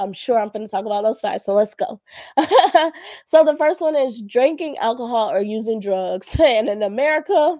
[0.00, 1.40] I'm sure I'm going to talk about those five.
[1.42, 2.00] So let's go.
[3.26, 6.36] so the first one is drinking alcohol or using drugs.
[6.40, 7.58] And in America,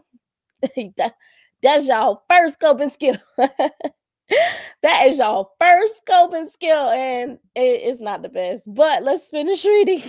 [0.96, 1.14] that,
[1.62, 3.18] that's y'all first coping skill.
[4.82, 8.64] that is your first coping skill, and it is not the best.
[8.72, 10.02] But let's finish reading.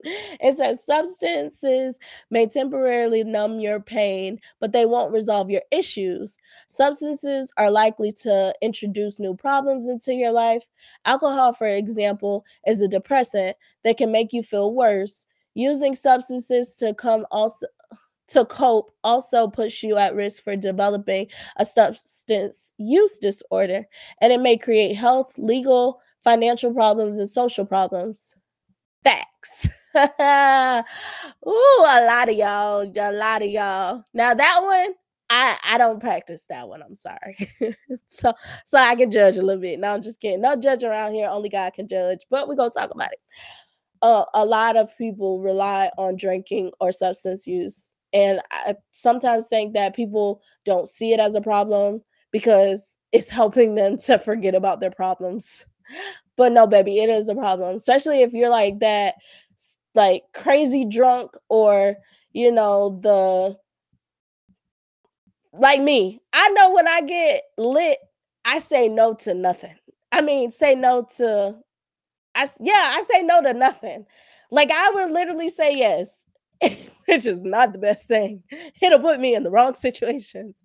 [0.00, 1.98] it says substances
[2.30, 6.38] may temporarily numb your pain, but they won't resolve your issues.
[6.68, 10.64] Substances are likely to introduce new problems into your life.
[11.04, 15.26] Alcohol, for example, is a depressant that can make you feel worse.
[15.54, 17.66] Using substances to come also
[18.28, 23.86] to cope also puts you at risk for developing a substance use disorder,
[24.20, 28.34] and it may create health, legal, financial problems, and social problems.
[29.04, 29.68] Facts.
[29.96, 30.82] Ooh, a
[32.06, 34.04] lot of y'all, a lot of y'all.
[34.12, 34.94] Now that one,
[35.30, 36.82] I I don't practice that one.
[36.82, 37.50] I'm sorry.
[38.08, 38.32] so
[38.64, 39.78] so I can judge a little bit.
[39.78, 40.40] No, I'm just kidding.
[40.40, 41.28] No judge around here.
[41.28, 42.20] Only God can judge.
[42.30, 43.20] But we're gonna talk about it.
[44.02, 49.74] Uh, a lot of people rely on drinking or substance use and I sometimes think
[49.74, 52.02] that people don't see it as a problem
[52.32, 55.66] because it's helping them to forget about their problems.
[56.36, 59.16] But no, baby, it is a problem, especially if you're like that,
[59.94, 61.96] like crazy drunk or,
[62.32, 63.56] you know, the
[65.52, 66.20] like me.
[66.32, 67.98] I know when I get lit,
[68.46, 69.76] I say no to nothing.
[70.10, 71.56] I mean, say no to,
[72.34, 74.06] I yeah, I say no to nothing.
[74.50, 76.16] Like I would literally say yes
[77.06, 78.42] which is not the best thing.
[78.82, 80.56] It'll put me in the wrong situations.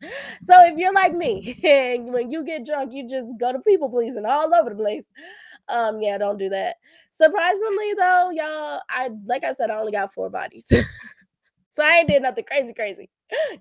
[0.43, 3.89] So if you're like me and when you get drunk, you just go to people
[3.89, 5.05] pleasing all over the place.
[5.69, 6.77] Um, yeah, don't do that.
[7.11, 10.71] Surprisingly though, y'all, I like I said, I only got four bodies.
[11.71, 13.09] so I ain't did nothing crazy, crazy.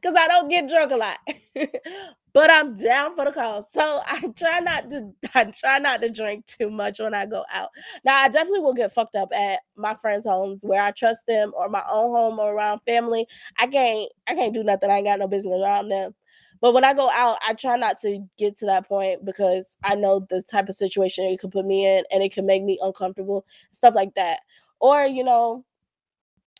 [0.02, 1.18] Cause I don't get drunk a lot.
[2.32, 3.70] but I'm down for the cause.
[3.72, 7.44] So I try not to I try not to drink too much when I go
[7.52, 7.70] out.
[8.04, 11.52] Now I definitely will get fucked up at my friends' homes where I trust them
[11.56, 13.26] or my own home or around family.
[13.58, 14.90] I can't I can't do nothing.
[14.90, 16.14] I ain't got no business around them.
[16.60, 19.94] But when I go out, I try not to get to that point because I
[19.94, 22.78] know the type of situation it could put me in and it can make me
[22.82, 24.40] uncomfortable, stuff like that.
[24.78, 25.64] Or, you know,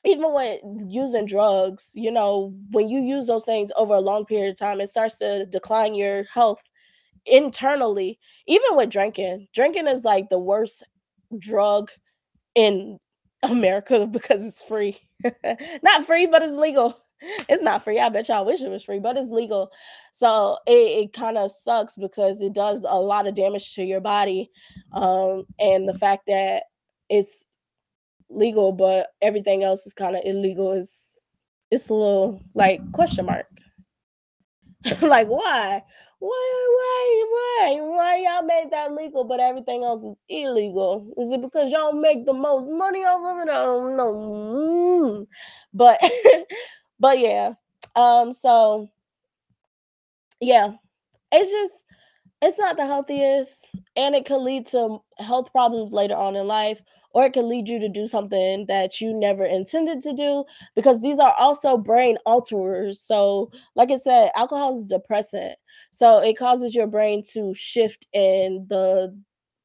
[0.05, 4.51] even with using drugs, you know, when you use those things over a long period
[4.51, 6.63] of time, it starts to decline your health
[7.27, 8.19] internally.
[8.47, 10.85] Even with drinking, drinking is like the worst
[11.39, 11.91] drug
[12.55, 12.99] in
[13.43, 14.99] America because it's free.
[15.83, 16.99] not free, but it's legal.
[17.51, 18.01] It's not free.
[18.01, 19.71] I bet y'all wish it was free, but it's legal.
[20.13, 24.01] So it, it kind of sucks because it does a lot of damage to your
[24.01, 24.51] body.
[24.95, 26.63] Um, and the fact that
[27.11, 27.47] it's
[28.31, 30.73] legal, but everything else is kind of illegal.
[30.73, 31.19] Is
[31.71, 33.47] it's a little like question mark.
[35.03, 35.83] like why?
[36.23, 41.11] Why, why, why, why y'all made that legal, but everything else is illegal?
[41.17, 43.51] Is it because y'all make the most money off of it?
[43.51, 44.13] I don't know.
[45.03, 45.27] Mm.
[45.73, 45.99] But,
[47.01, 47.55] but yeah.
[47.97, 48.33] Um.
[48.35, 48.91] So,
[50.41, 50.73] yeah,
[51.33, 51.85] it's just
[52.43, 56.81] it's not the healthiest, and it could lead to health problems later on in life,
[57.13, 60.45] or it could lead you to do something that you never intended to do
[60.75, 62.97] because these are also brain alterers.
[62.99, 65.55] So, like I said, alcohol is depressant.
[65.91, 69.17] So, it causes your brain to shift in the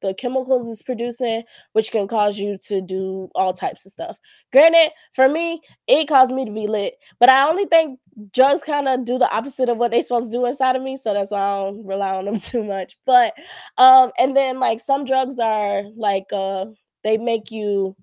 [0.02, 1.42] the chemicals it's producing,
[1.72, 4.18] which can cause you to do all types of stuff.
[4.52, 7.98] Granted, for me, it caused me to be lit, but I only think
[8.32, 10.96] drugs kind of do the opposite of what they're supposed to do inside of me,
[10.96, 12.96] so that's why I don't rely on them too much.
[13.06, 13.34] But
[13.78, 16.66] um, and then like some drugs are like uh
[17.06, 17.94] they make you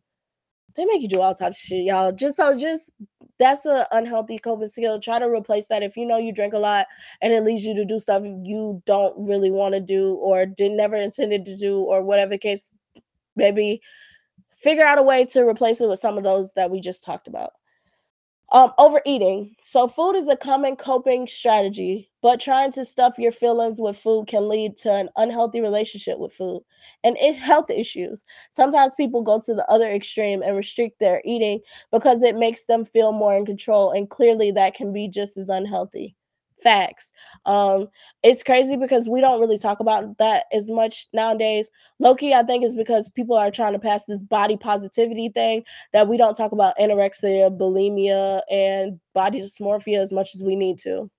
[0.76, 2.14] they make you do all types of shit, y'all.
[2.14, 2.90] Just so just
[3.38, 4.98] that's an unhealthy coping skill.
[5.00, 6.88] Try to replace that if you know you drink a lot
[7.22, 10.72] and it leads you to do stuff you don't really want to do or did
[10.72, 12.74] never intended to do or whatever the case
[13.36, 13.82] maybe
[14.56, 17.28] figure out a way to replace it with some of those that we just talked
[17.28, 17.52] about.
[18.54, 19.56] Um, overeating.
[19.64, 24.28] So, food is a common coping strategy, but trying to stuff your feelings with food
[24.28, 26.62] can lead to an unhealthy relationship with food
[27.04, 28.24] and it, health issues.
[28.50, 31.60] Sometimes people go to the other extreme and restrict their eating
[31.92, 35.50] because it makes them feel more in control, and clearly that can be just as
[35.50, 36.16] unhealthy.
[36.64, 37.12] Facts.
[37.46, 37.90] Um,
[38.24, 41.70] it's crazy because we don't really talk about that as much nowadays.
[42.00, 46.08] Loki, I think, is because people are trying to pass this body positivity thing that
[46.08, 51.12] we don't talk about anorexia, bulimia, and body dysmorphia as much as we need to.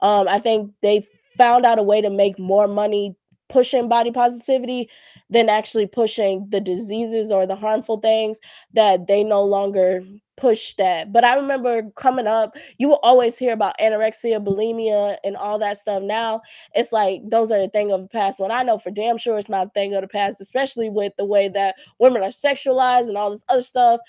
[0.00, 3.16] Um, I think they found out a way to make more money
[3.48, 4.88] pushing body positivity
[5.30, 8.38] than actually pushing the diseases or the harmful things
[8.74, 10.02] that they no longer
[10.36, 11.12] push that.
[11.12, 15.78] But I remember coming up, you will always hear about anorexia, bulimia, and all that
[15.78, 16.02] stuff.
[16.02, 16.42] Now
[16.74, 18.40] it's like those are a thing of the past.
[18.40, 21.12] When I know for damn sure it's not a thing of the past, especially with
[21.18, 24.00] the way that women are sexualized and all this other stuff.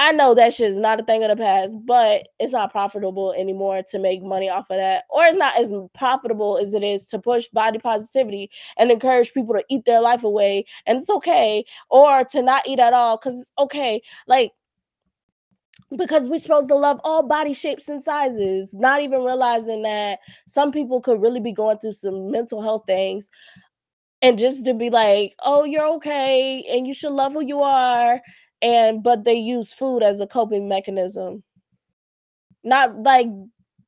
[0.00, 3.34] I know that shit is not a thing of the past, but it's not profitable
[3.34, 5.04] anymore to make money off of that.
[5.10, 9.54] Or it's not as profitable as it is to push body positivity and encourage people
[9.54, 10.64] to eat their life away.
[10.86, 11.66] And it's okay.
[11.90, 14.00] Or to not eat at all because it's okay.
[14.26, 14.52] Like,
[15.94, 20.72] because we're supposed to love all body shapes and sizes, not even realizing that some
[20.72, 23.28] people could really be going through some mental health things.
[24.22, 28.22] And just to be like, oh, you're okay, and you should love who you are
[28.62, 31.42] and but they use food as a coping mechanism.
[32.64, 33.28] Not like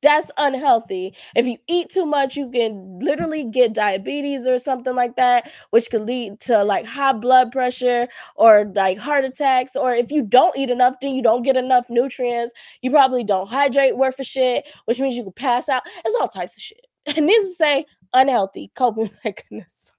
[0.03, 1.15] that's unhealthy.
[1.37, 5.91] If you eat too much, you can literally get diabetes or something like that, which
[5.91, 9.77] could lead to like high blood pressure or like heart attacks.
[9.77, 12.53] Or if you don't eat enough, then you don't get enough nutrients.
[12.83, 15.83] You probably don't hydrate worth of shit, which means you can pass out.
[16.05, 16.87] It's all types of shit.
[17.17, 19.95] And needs to say unhealthy coping mechanism,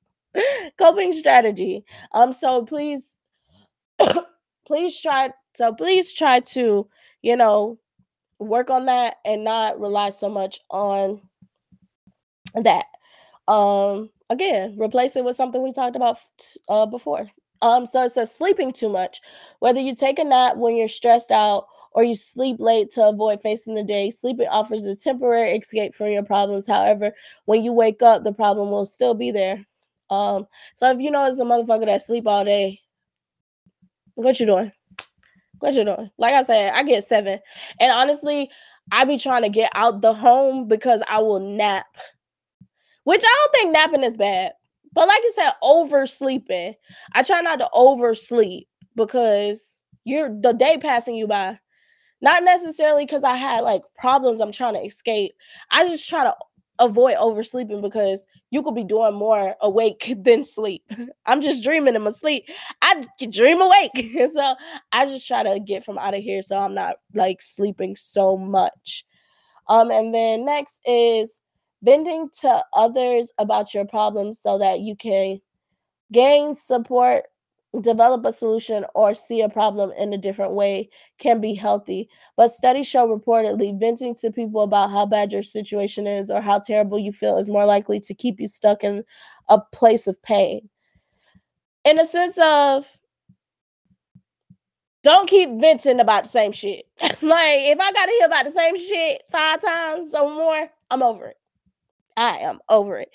[0.78, 1.84] coping strategy.
[2.14, 3.16] Um, so please
[4.66, 6.88] please try so please try to
[7.22, 7.78] you know
[8.40, 11.22] work on that and not rely so much on
[12.56, 12.86] that.
[13.48, 16.18] Um again replace it with something we talked about
[16.70, 17.28] uh before.
[17.62, 19.22] Um so it says sleeping too much.
[19.60, 23.42] Whether you take a nap when you're stressed out or you sleep late to avoid
[23.42, 26.68] facing the day sleeping offers a temporary escape from your problems.
[26.68, 27.14] However
[27.46, 29.66] when you wake up the problem will still be there.
[30.10, 32.83] Um so if you know it's a motherfucker that sleep all day
[34.16, 34.72] what you doing?
[35.60, 36.12] What you doing?
[36.18, 37.40] Like I said, I get seven.
[37.80, 38.50] And honestly,
[38.92, 41.88] I be trying to get out the home because I will nap.
[43.04, 44.54] Which I don't think napping is bad.
[44.94, 46.76] But like I said, oversleeping.
[47.14, 51.60] I try not to oversleep because you're the day passing you by.
[52.22, 55.34] Not necessarily because I had like problems I'm trying to escape.
[55.72, 56.36] I just try to
[56.80, 60.84] avoid oversleeping because you could be doing more awake than sleep.
[61.26, 62.48] I'm just dreaming in my sleep.
[62.82, 64.12] I dream awake.
[64.34, 64.56] so
[64.92, 68.38] I just try to get from out of here so I'm not like sleeping so
[68.38, 69.06] much.
[69.68, 71.40] Um, and then next is
[71.82, 75.40] bending to others about your problems so that you can
[76.12, 77.26] gain support
[77.82, 82.08] develop a solution or see a problem in a different way can be healthy.
[82.38, 86.60] But studies show reportedly venting to people about how bad your situation is or how
[86.60, 89.04] terrible you feel is more likely to keep you stuck in
[89.50, 90.70] a place of pain.
[91.84, 92.98] In a sense of
[95.02, 96.86] don't keep venting about the same shit.
[97.02, 101.28] like if I gotta hear about the same shit five times or more, I'm over
[101.28, 101.38] it.
[102.16, 103.10] I am over it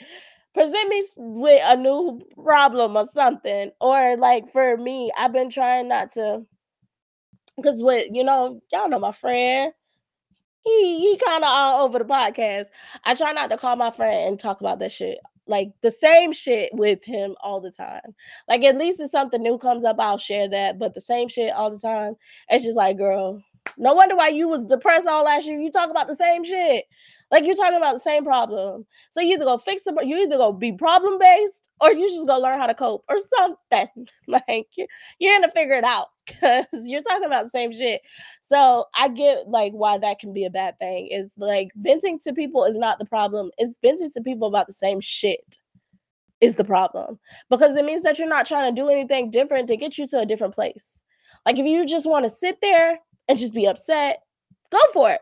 [0.59, 3.71] present me with a new problem or something.
[3.81, 6.43] Or like for me, I've been trying not to
[7.57, 9.73] because with you know, y'all know my friend.
[10.65, 12.67] he he kind of all over the podcast.
[13.05, 15.19] I try not to call my friend and talk about that shit.
[15.47, 18.15] Like the same shit with him all the time.
[18.49, 20.79] Like at least if something new comes up, I'll share that.
[20.79, 22.15] But the same shit all the time,
[22.51, 23.43] it's just like, girl,
[23.79, 25.61] no wonder why you was depressed all last year.
[25.61, 26.85] You talk about the same shit.
[27.31, 28.87] Like you're talking about the same problem.
[29.11, 32.27] So you either go fix the you either go be problem based or you just
[32.27, 33.89] go learn how to cope or something.
[34.27, 34.87] Like you're,
[35.19, 38.03] you're gonna figure it out because you're talking about the same shit.
[38.43, 41.09] So I get like why that can be a bad thing.
[41.11, 43.51] Is like venting to people is not the problem.
[43.57, 45.59] It's venting to people about the same shit
[46.41, 47.19] is the problem
[47.51, 50.21] because it means that you're not trying to do anything different to get you to
[50.21, 51.01] a different place.
[51.47, 52.99] Like if you just want to sit there
[53.29, 54.23] and just be upset,
[54.71, 55.21] go for it.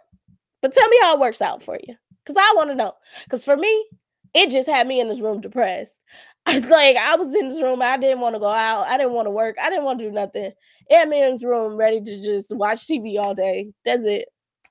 [0.66, 1.94] But tell me how it works out for you.
[2.26, 2.92] Cause I want to know.
[3.30, 3.86] Cause for me,
[4.34, 6.00] it just had me in this room depressed.
[6.46, 8.96] I was like I was in this room, I didn't want to go out, I
[8.96, 10.50] didn't want to work, I didn't want to do nothing.
[10.88, 13.72] It had me in this room ready to just watch TV all day.
[13.84, 14.28] That's it.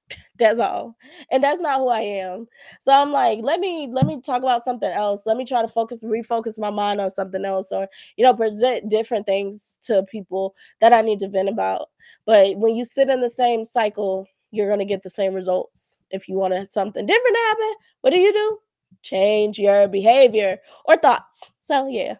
[0.38, 0.98] That's all.
[1.32, 2.48] And that's not who I am.
[2.82, 5.24] So I'm like, let me let me talk about something else.
[5.26, 7.88] Let me try to focus, refocus my mind on something else, or
[8.18, 11.88] you know, present different things to people that I need to vent about.
[12.26, 16.00] But when you sit in the same cycle, you're gonna get the same results.
[16.10, 18.60] If you want something different to happen, what do you do?
[19.04, 21.52] Change your behavior or thoughts.
[21.62, 22.16] So yeah.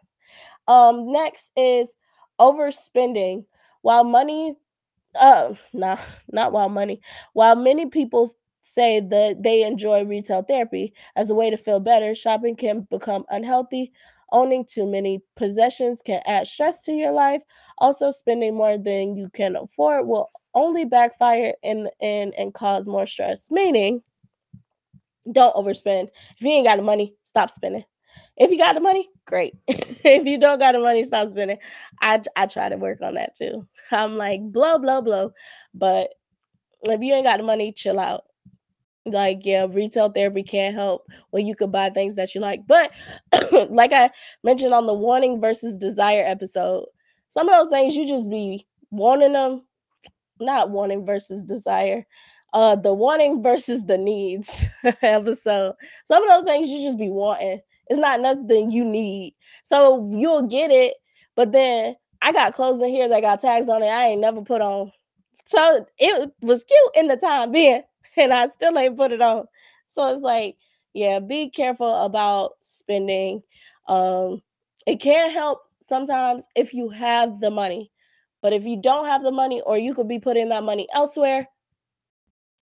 [0.68, 1.96] Um, next is
[2.40, 3.46] overspending.
[3.82, 4.56] While money
[5.16, 5.98] uh nah,
[6.32, 7.02] not while money.
[7.34, 8.30] While many people
[8.62, 13.26] say that they enjoy retail therapy as a way to feel better, shopping can become
[13.30, 13.92] unhealthy.
[14.32, 17.44] Owning too many possessions can add stress to your life.
[17.78, 23.06] Also, spending more than you can afford will only backfire and and and cause more
[23.06, 23.52] stress.
[23.52, 24.02] Meaning,
[25.32, 26.08] don't overspend.
[26.38, 27.84] If you ain't got the money, stop spending.
[28.38, 29.54] If you got the money, great.
[29.68, 31.58] if you don't got the money, stop spending.
[32.02, 33.68] I I try to work on that too.
[33.92, 35.32] I'm like blow, blow, blow.
[35.74, 36.14] But
[36.84, 38.24] if you ain't got the money, chill out.
[39.08, 42.66] Like, yeah, retail therapy can't help when you could buy things that you like.
[42.66, 42.92] But
[43.70, 44.10] like I
[44.44, 46.86] mentioned on the wanting versus desire episode,
[47.30, 49.62] some of those things you just be wanting them,
[50.40, 52.06] not wanting versus desire.
[52.54, 54.66] Uh the wanting versus the needs
[55.02, 55.76] episode.
[56.06, 59.36] Some of those things you just be wanting it's not nothing you need.
[59.64, 60.96] So you'll get it,
[61.36, 64.42] but then I got clothes in here that got tags on it I ain't never
[64.42, 64.92] put on.
[65.46, 67.84] So it was cute in the time being,
[68.18, 69.46] and I still ain't put it on.
[69.92, 70.58] So it's like,
[70.94, 73.44] yeah, be careful about spending.
[73.88, 74.42] Um,
[74.88, 77.92] it can help sometimes if you have the money,
[78.46, 81.48] but if you don't have the money, or you could be putting that money elsewhere,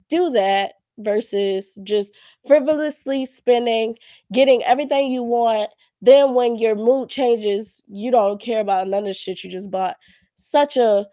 [0.10, 2.14] do that versus just
[2.46, 3.98] frivolously spending,
[4.32, 5.72] getting everything you want.
[6.00, 9.72] Then when your mood changes, you don't care about none of the shit you just
[9.72, 9.98] bought.
[10.36, 11.08] Such a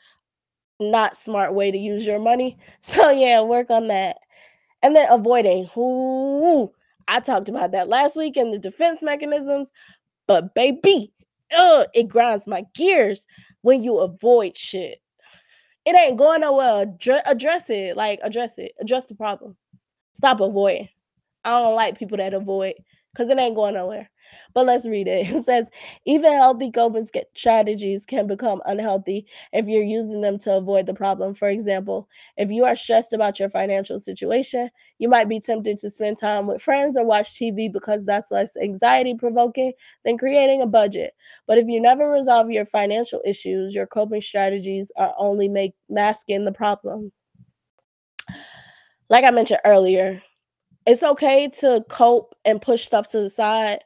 [0.79, 2.59] not smart way to use your money.
[2.83, 4.19] So yeah, work on that.
[4.83, 5.71] And then avoiding.
[5.79, 6.73] Ooh,
[7.09, 9.73] I talked about that last week in the defense mechanisms,
[10.27, 11.11] but baby,
[11.57, 13.27] ugh, it grinds my gears
[13.63, 15.01] when you avoid shit.
[15.85, 16.87] It ain't going nowhere.
[17.25, 17.97] address it.
[17.97, 18.73] Like address it.
[18.81, 19.57] Address the problem.
[20.13, 20.89] Stop avoiding.
[21.45, 22.75] I don't like people that avoid
[23.19, 24.11] because it ain't going nowhere.
[24.55, 25.29] But let's read it.
[25.35, 25.71] It says,
[26.07, 31.35] even healthy coping strategies can become unhealthy if you're using them to avoid the problem.
[31.35, 35.91] For example, if you are stressed about your financial situation, you might be tempted to
[35.91, 39.73] spend time with friends or watch TV because that's less anxiety provoking
[40.05, 41.14] than creating a budget.
[41.47, 46.45] But if you never resolve your financial issues, your coping strategies are only make masking
[46.45, 47.12] the problem
[49.09, 50.23] like I mentioned earlier,
[50.89, 53.80] it's okay to cope and push stuff to the side.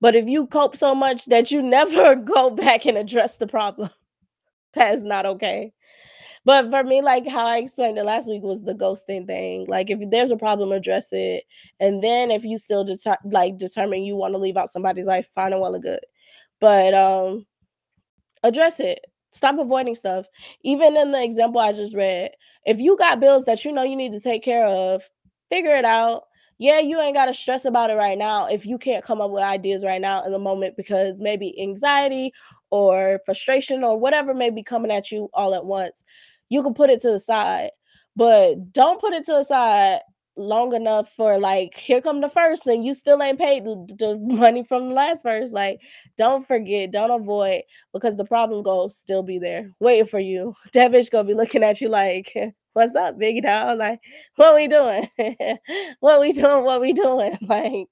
[0.00, 3.90] But if you cope so much that you never go back and address the problem,
[4.74, 5.72] that is not okay.
[6.44, 9.66] But for me, like how I explained it last week was the ghosting thing.
[9.68, 11.44] Like if there's a problem, address it.
[11.80, 15.30] And then if you still deter- like determine you want to leave out somebody's life,
[15.34, 16.00] fine and well and good.
[16.60, 17.46] But um
[18.42, 19.00] address it.
[19.32, 20.26] Stop avoiding stuff.
[20.62, 22.32] Even in the example I just read,
[22.64, 25.08] if you got bills that you know you need to take care of,
[25.50, 26.24] figure it out.
[26.58, 29.30] Yeah, you ain't got to stress about it right now if you can't come up
[29.30, 32.32] with ideas right now in the moment because maybe anxiety
[32.70, 36.04] or frustration or whatever may be coming at you all at once.
[36.48, 37.70] You can put it to the side,
[38.16, 40.00] but don't put it to the side
[40.36, 44.64] long enough for like here come the first and you still ain't paid the, money
[44.64, 45.80] from the last verse like
[46.18, 47.62] don't forget don't avoid
[47.92, 51.62] because the problem go still be there waiting for you that bitch gonna be looking
[51.62, 52.32] at you like
[52.74, 54.00] what's up big dog like
[54.36, 55.08] what we doing
[56.00, 57.88] what we doing what we doing like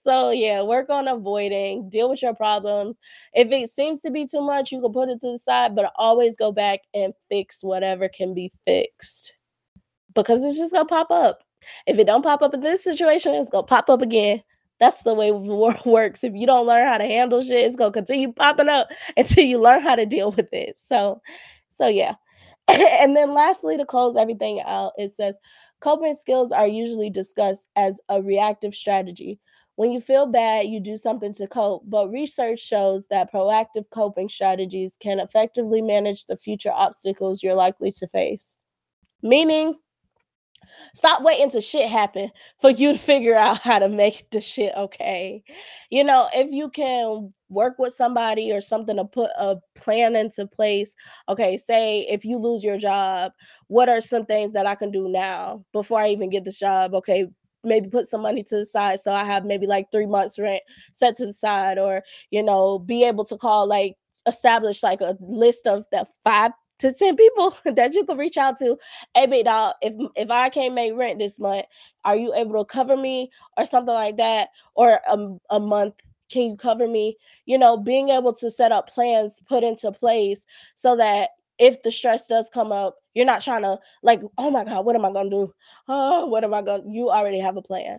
[0.00, 2.98] so yeah work on avoiding deal with your problems
[3.34, 5.92] if it seems to be too much you can put it to the side but
[5.96, 9.34] always go back and fix whatever can be fixed
[10.14, 11.40] because it's just gonna pop up
[11.86, 14.42] If it don't pop up in this situation, it's gonna pop up again.
[14.80, 16.24] That's the way the world works.
[16.24, 19.60] If you don't learn how to handle shit, it's gonna continue popping up until you
[19.60, 20.76] learn how to deal with it.
[20.80, 21.20] So,
[21.70, 22.14] so yeah.
[22.68, 25.40] and then lastly, to close everything out, it says
[25.80, 29.38] coping skills are usually discussed as a reactive strategy.
[29.76, 34.28] When you feel bad, you do something to cope, but research shows that proactive coping
[34.28, 38.56] strategies can effectively manage the future obstacles you're likely to face.
[39.22, 39.74] Meaning,
[40.94, 42.30] Stop waiting till shit happen
[42.60, 45.42] for you to figure out how to make the shit okay.
[45.90, 50.46] You know, if you can work with somebody or something to put a plan into
[50.46, 50.94] place.
[51.28, 53.32] Okay, say if you lose your job,
[53.68, 56.94] what are some things that I can do now before I even get this job?
[56.94, 57.26] Okay,
[57.64, 60.62] maybe put some money to the side so I have maybe like 3 months rent
[60.92, 65.16] set to the side or, you know, be able to call like establish like a
[65.20, 68.76] list of the 5 to 10 people that you can reach out to.
[69.14, 71.66] Hey, big dog, if if I can't make rent this month,
[72.04, 74.48] are you able to cover me or something like that?
[74.74, 75.94] Or a, a month,
[76.30, 77.16] can you cover me?
[77.46, 81.90] You know, being able to set up plans put into place so that if the
[81.90, 85.12] stress does come up, you're not trying to like, oh my God, what am I
[85.12, 85.54] gonna do?
[85.88, 87.98] Oh, what am I gonna you already have a plan.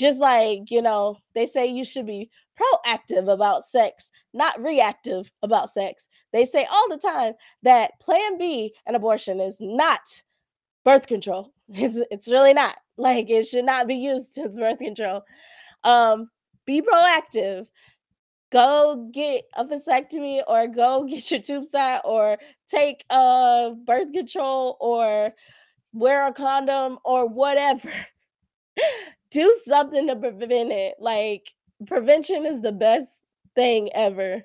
[0.00, 5.68] Just like, you know, they say you should be proactive about sex, not reactive about
[5.68, 6.08] sex.
[6.32, 10.00] They say all the time that plan B and abortion is not
[10.84, 11.52] birth control.
[11.72, 12.76] It's, it's really not.
[12.96, 15.22] Like it should not be used as birth control.
[15.84, 16.30] Um,
[16.64, 17.66] be proactive.
[18.50, 22.38] Go get a vasectomy or go get your tubes out or
[22.70, 25.34] take uh birth control or
[25.92, 27.92] wear a condom or whatever.
[29.30, 30.96] do something to prevent it.
[30.98, 31.52] Like
[31.86, 33.08] prevention is the best
[33.54, 34.42] thing ever.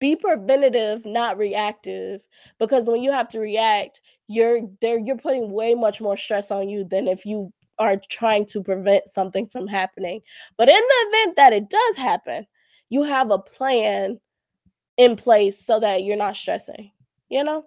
[0.00, 2.20] Be preventative, not reactive,
[2.58, 6.68] because when you have to react, you're there you're putting way much more stress on
[6.68, 10.20] you than if you are trying to prevent something from happening.
[10.56, 12.46] But in the event that it does happen,
[12.88, 14.20] you have a plan
[14.96, 16.90] in place so that you're not stressing,
[17.28, 17.64] you know?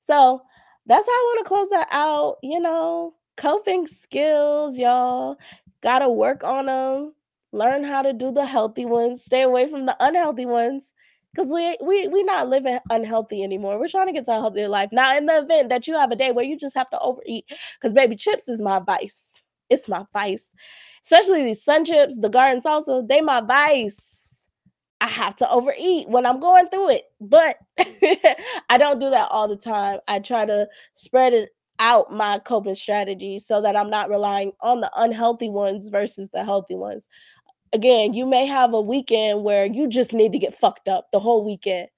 [0.00, 0.42] So
[0.86, 3.14] that's how I want to close that out, you know.
[3.40, 5.38] Coping skills, y'all.
[5.82, 7.14] Gotta work on them.
[7.52, 9.24] Learn how to do the healthy ones.
[9.24, 10.92] Stay away from the unhealthy ones.
[11.34, 13.78] Cause we we we not living unhealthy anymore.
[13.80, 14.90] We're trying to get to a healthier life.
[14.92, 17.46] Now, in the event that you have a day where you just have to overeat,
[17.80, 19.42] because baby chips is my vice.
[19.70, 20.50] It's my vice.
[21.02, 24.34] Especially these sun chips, the garden salsa, they my vice.
[25.00, 27.04] I have to overeat when I'm going through it.
[27.22, 27.56] But
[28.68, 30.00] I don't do that all the time.
[30.06, 31.50] I try to spread it
[31.80, 36.44] out my coping strategies so that I'm not relying on the unhealthy ones versus the
[36.44, 37.08] healthy ones.
[37.72, 41.20] Again, you may have a weekend where you just need to get fucked up the
[41.20, 41.88] whole weekend,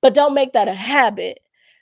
[0.00, 1.40] but don't make that a habit.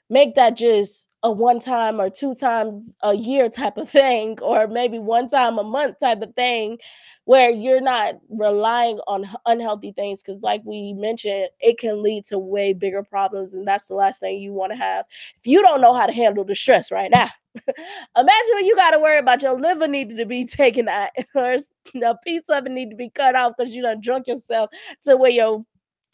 [0.08, 4.66] Make that just a one time or two times a year type of thing, or
[4.66, 6.78] maybe one time a month type of thing
[7.24, 12.38] where you're not relying on unhealthy things because like we mentioned it can lead to
[12.38, 15.06] way bigger problems and that's the last thing you want to have.
[15.40, 17.30] If you don't know how to handle the stress right now
[18.16, 21.56] imagine when you got to worry about your liver needing to be taken out or
[22.02, 24.70] a piece of it need to be cut off because you done drunk yourself
[25.05, 25.64] to where your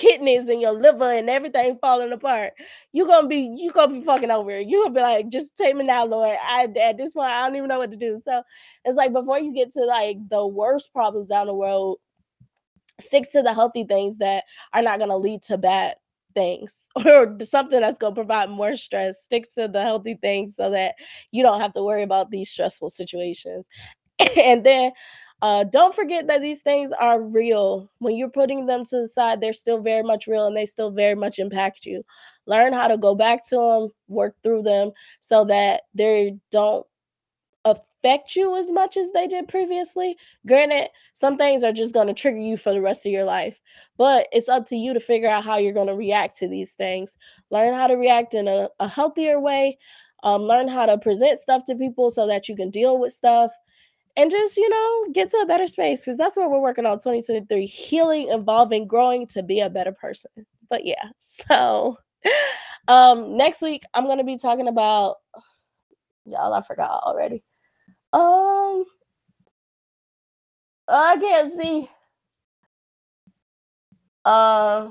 [0.01, 2.55] kidneys and your liver and everything falling apart.
[2.93, 4.67] You're gonna be you gonna be fucking over it.
[4.67, 6.37] You gonna be like, just take me now, Lord.
[6.43, 8.19] I at this point I don't even know what to do.
[8.25, 8.43] So
[8.85, 11.99] it's like before you get to like the worst problems down the road,
[12.99, 15.97] stick to the healthy things that are not gonna lead to bad
[16.35, 20.71] things or something that's going to provide more stress stick to the healthy things so
[20.71, 20.95] that
[21.33, 23.65] you don't have to worry about these stressful situations
[24.37, 24.93] and then
[25.43, 27.91] uh, don't forget that these things are real.
[27.99, 30.91] When you're putting them to the side, they're still very much real and they still
[30.91, 32.03] very much impact you.
[32.47, 34.91] Learn how to go back to them, work through them
[35.21, 36.87] so that they don't
[37.65, 40.17] affect you as much as they did previously.
[40.47, 43.61] Granted, some things are just going to trigger you for the rest of your life,
[43.97, 46.73] but it's up to you to figure out how you're going to react to these
[46.73, 47.17] things.
[47.51, 49.79] Learn how to react in a, a healthier way.
[50.23, 53.53] Um, learn how to present stuff to people so that you can deal with stuff
[54.17, 56.99] and just you know get to a better space because that's what we're working on
[56.99, 60.31] 2023 healing evolving growing to be a better person.
[60.69, 61.99] But yeah so
[62.89, 65.17] um next week i'm gonna be talking about
[66.27, 67.43] y'all i forgot already.
[68.13, 68.85] Um
[70.89, 71.89] i can't see.
[74.25, 74.91] Uh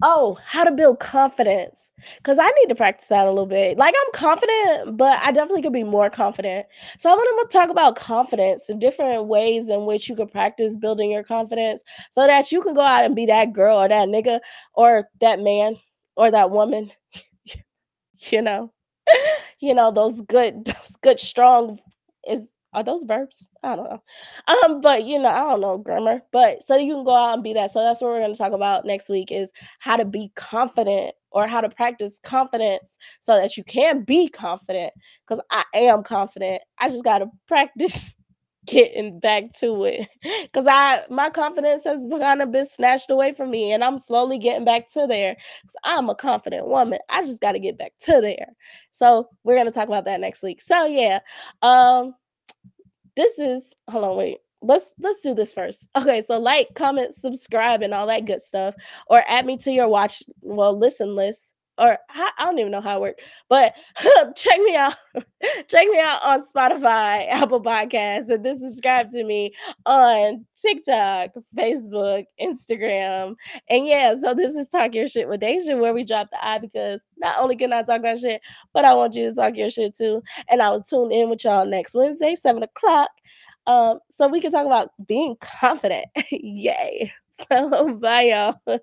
[0.00, 1.90] Oh, how to build confidence.
[2.22, 3.76] Cause I need to practice that a little bit.
[3.78, 6.66] Like I'm confident, but I definitely could be more confident.
[7.00, 11.10] So I'm gonna talk about confidence and different ways in which you can practice building
[11.10, 14.38] your confidence so that you can go out and be that girl or that nigga
[14.74, 15.76] or that man
[16.16, 16.92] or that woman.
[18.30, 18.72] you know,
[19.60, 21.80] you know, those good, those good, strong
[22.28, 23.48] is Are those verbs?
[23.62, 24.02] I don't know.
[24.64, 27.42] Um, but, you know, I don't know grammar, but so you can go out and
[27.42, 27.70] be that.
[27.70, 31.46] So that's what we're gonna talk about next week is how to be confident or
[31.46, 34.92] how to practice confidence so that you can be confident.
[35.26, 36.60] Because I am confident.
[36.78, 38.12] I just gotta practice
[38.66, 43.72] getting back to it because I my confidence has kinda been snatched away from me,
[43.72, 45.34] and I'm slowly getting back to there.
[45.36, 46.98] 'Cause I'm a confident woman.
[47.08, 48.48] I just gotta get back to there.
[48.92, 50.60] So we're gonna talk about that next week.
[50.60, 51.20] So yeah,
[51.62, 52.14] um
[53.18, 54.38] this is hold on, wait.
[54.62, 55.88] Let's let's do this first.
[55.96, 58.76] Okay, so like, comment, subscribe, and all that good stuff,
[59.08, 62.96] or add me to your watch well, listen list, or I don't even know how
[62.96, 63.74] it works, but
[64.36, 64.94] check me out
[65.68, 69.54] check me out on Spotify, Apple Podcasts, and then subscribe to me
[69.86, 73.36] on TikTok, Facebook, Instagram,
[73.68, 76.58] and yeah, so this is Talk Your Shit with Deja, where we drop the I
[76.58, 78.40] because not only can I talk my shit,
[78.72, 81.44] but I want you to talk your shit too, and I will tune in with
[81.44, 83.06] y'all next Wednesday, 7:00,
[83.66, 86.06] um, so we can talk about being confident.
[86.30, 87.12] Yay.
[87.50, 88.80] So bye, y'all.